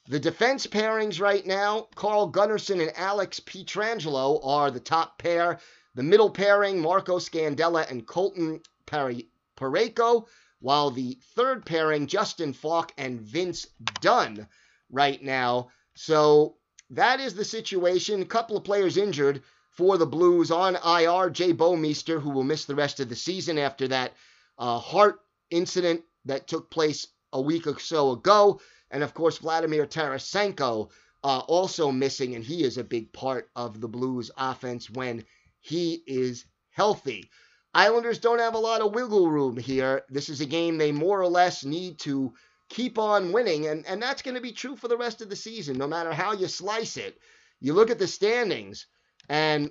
The 0.09 0.21
defense 0.21 0.69
pairings 0.69 1.21
right 1.21 1.45
now, 1.45 1.88
Carl 1.97 2.31
Gunnarsson 2.31 2.81
and 2.81 2.97
Alex 2.97 3.40
Pietrangelo 3.40 4.40
are 4.45 4.71
the 4.71 4.79
top 4.79 5.19
pair. 5.19 5.59
The 5.97 6.05
middle 6.05 6.31
pairing, 6.31 6.81
Marco 6.81 7.19
Scandella 7.19 7.90
and 7.90 8.07
Colton 8.07 8.61
Parayko, 8.87 10.27
while 10.61 10.90
the 10.92 11.19
third 11.35 11.66
pairing, 11.66 12.07
Justin 12.07 12.53
Faulk 12.53 12.92
and 12.97 13.21
Vince 13.21 13.66
Dunn 14.01 14.47
right 14.90 15.21
now. 15.25 15.71
So 15.95 16.57
that 16.90 17.19
is 17.19 17.35
the 17.35 17.45
situation. 17.45 18.23
A 18.23 18.27
couple 18.27 18.57
of 18.57 18.62
players 18.62 18.97
injured 18.97 19.42
for 19.71 19.99
the 19.99 20.07
Blues 20.07 20.53
on 20.53 20.77
IR. 20.77 21.31
Jay 21.31 21.53
Bouwmeester, 21.53 22.21
who 22.21 22.31
will 22.31 22.45
miss 22.45 22.64
the 22.64 22.77
rest 22.77 23.01
of 23.01 23.09
the 23.09 23.16
season 23.16 23.59
after 23.59 23.88
that 23.88 24.12
uh, 24.57 24.79
heart 24.79 25.21
incident 25.51 26.03
that 26.27 26.47
took 26.47 26.71
place 26.71 27.09
a 27.33 27.40
week 27.40 27.66
or 27.66 27.79
so 27.81 28.12
ago. 28.12 28.61
And 28.90 29.03
of 29.03 29.14
course, 29.14 29.38
Vladimir 29.38 29.87
Tarasenko 29.87 30.90
uh, 31.25 31.38
also 31.40 31.90
missing, 31.90 32.35
and 32.35 32.44
he 32.44 32.62
is 32.62 32.79
a 32.79 32.85
big 32.85 33.12
part 33.12 33.51
of 33.57 33.81
the 33.81 33.88
Blues 33.88 34.31
offense 34.37 34.88
when 34.88 35.25
he 35.61 36.03
is 36.07 36.44
healthy. 36.70 37.31
Islanders 37.75 38.18
don't 38.18 38.38
have 38.38 38.55
a 38.55 38.59
lot 38.59 38.81
of 38.81 38.94
wiggle 38.94 39.29
room 39.29 39.57
here. 39.57 40.03
This 40.09 40.29
is 40.29 40.40
a 40.40 40.46
game 40.46 40.79
they 40.79 40.92
more 40.92 41.20
or 41.20 41.29
less 41.29 41.64
need 41.64 41.99
to 42.01 42.33
keep 42.68 42.99
on 42.99 43.33
winning. 43.33 43.66
And, 43.66 43.85
and 43.87 44.01
that's 44.01 44.22
going 44.22 44.37
to 44.37 44.40
be 44.40 44.53
true 44.53 44.77
for 44.77 44.88
the 44.88 44.96
rest 44.96 45.20
of 45.20 45.29
the 45.29 45.37
season, 45.37 45.77
no 45.77 45.87
matter 45.87 46.12
how 46.12 46.33
you 46.33 46.49
slice 46.49 46.96
it. 46.96 47.18
You 47.61 47.75
look 47.75 47.90
at 47.90 47.99
the 47.99 48.07
standings, 48.07 48.87
and 49.29 49.70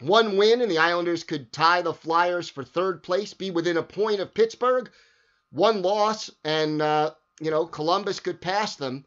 one 0.00 0.36
win, 0.36 0.60
and 0.60 0.70
the 0.70 0.78
Islanders 0.78 1.24
could 1.24 1.52
tie 1.52 1.82
the 1.82 1.92
Flyers 1.92 2.48
for 2.48 2.64
third 2.64 3.02
place, 3.02 3.34
be 3.34 3.50
within 3.50 3.76
a 3.76 3.82
point 3.82 4.20
of 4.20 4.34
Pittsburgh. 4.34 4.90
One 5.50 5.82
loss, 5.82 6.30
and, 6.44 6.80
uh, 6.80 7.12
you 7.40 7.50
know, 7.50 7.66
Columbus 7.66 8.20
could 8.20 8.40
pass 8.40 8.76
them 8.76 9.04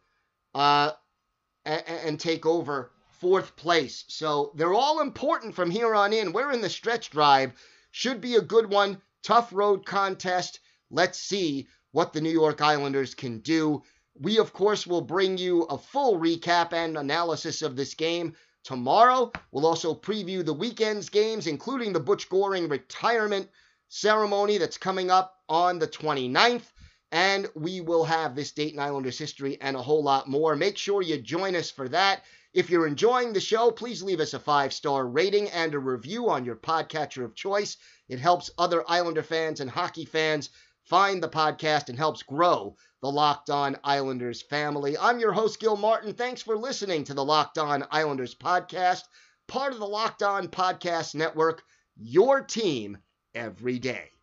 uh, 0.53 0.91
and, 1.65 1.83
and 1.87 2.19
take 2.19 2.45
over 2.45 2.91
fourth 3.19 3.55
place. 3.55 4.05
So 4.07 4.51
they're 4.55 4.73
all 4.73 5.01
important 5.01 5.55
from 5.55 5.71
here 5.71 5.95
on 5.95 6.13
in. 6.13 6.33
We're 6.33 6.51
in 6.51 6.61
the 6.61 6.69
stretch 6.69 7.09
drive. 7.09 7.53
Should 7.91 8.21
be 8.21 8.35
a 8.35 8.41
good 8.41 8.69
one. 8.69 9.01
Tough 9.23 9.51
road 9.51 9.85
contest. 9.85 10.59
Let's 10.91 11.19
see 11.19 11.67
what 11.91 12.13
the 12.13 12.21
New 12.21 12.31
York 12.31 12.61
Islanders 12.61 13.15
can 13.15 13.39
do. 13.39 13.81
We, 14.19 14.39
of 14.39 14.53
course, 14.53 14.85
will 14.85 15.01
bring 15.01 15.37
you 15.37 15.63
a 15.63 15.77
full 15.77 16.19
recap 16.19 16.73
and 16.73 16.97
analysis 16.97 17.61
of 17.61 17.75
this 17.75 17.93
game 17.93 18.35
tomorrow. 18.63 19.31
We'll 19.51 19.65
also 19.65 19.95
preview 19.95 20.45
the 20.45 20.53
weekend's 20.53 21.09
games, 21.09 21.47
including 21.47 21.93
the 21.93 21.99
Butch 21.99 22.29
Goring 22.29 22.67
retirement 22.67 23.49
ceremony 23.89 24.57
that's 24.57 24.77
coming 24.77 25.09
up 25.09 25.41
on 25.47 25.79
the 25.79 25.87
29th. 25.87 26.65
And 27.11 27.47
we 27.55 27.81
will 27.81 28.03
have 28.03 28.35
this 28.35 28.51
Dayton 28.51 28.79
Islanders 28.79 29.17
history 29.17 29.57
and 29.61 29.75
a 29.75 29.81
whole 29.81 30.03
lot 30.03 30.27
more. 30.27 30.55
Make 30.55 30.77
sure 30.77 31.01
you 31.01 31.21
join 31.21 31.55
us 31.55 31.71
for 31.71 31.87
that. 31.89 32.23
If 32.53 32.69
you're 32.69 32.87
enjoying 32.87 33.33
the 33.33 33.39
show, 33.39 33.71
please 33.71 34.01
leave 34.01 34.19
us 34.19 34.33
a 34.33 34.39
five 34.39 34.73
star 34.73 35.07
rating 35.07 35.49
and 35.49 35.73
a 35.73 35.79
review 35.79 36.29
on 36.29 36.43
your 36.43 36.55
podcatcher 36.55 37.23
of 37.23 37.35
choice. 37.35 37.77
It 38.09 38.19
helps 38.19 38.49
other 38.57 38.83
Islander 38.89 39.23
fans 39.23 39.59
and 39.59 39.69
hockey 39.69 40.05
fans 40.05 40.49
find 40.83 41.21
the 41.21 41.29
podcast 41.29 41.89
and 41.89 41.97
helps 41.97 42.23
grow 42.23 42.75
the 43.01 43.11
Locked 43.11 43.49
On 43.49 43.77
Islanders 43.83 44.41
family. 44.41 44.97
I'm 44.97 45.19
your 45.19 45.33
host, 45.33 45.59
Gil 45.59 45.77
Martin. 45.77 46.13
Thanks 46.13 46.41
for 46.41 46.57
listening 46.57 47.03
to 47.05 47.13
the 47.13 47.23
Locked 47.23 47.57
On 47.57 47.85
Islanders 47.91 48.33
podcast, 48.33 49.03
part 49.47 49.73
of 49.73 49.79
the 49.79 49.87
Locked 49.87 50.23
On 50.23 50.47
Podcast 50.47 51.13
Network, 51.13 51.63
your 51.95 52.41
team 52.41 52.97
every 53.35 53.79
day. 53.79 54.16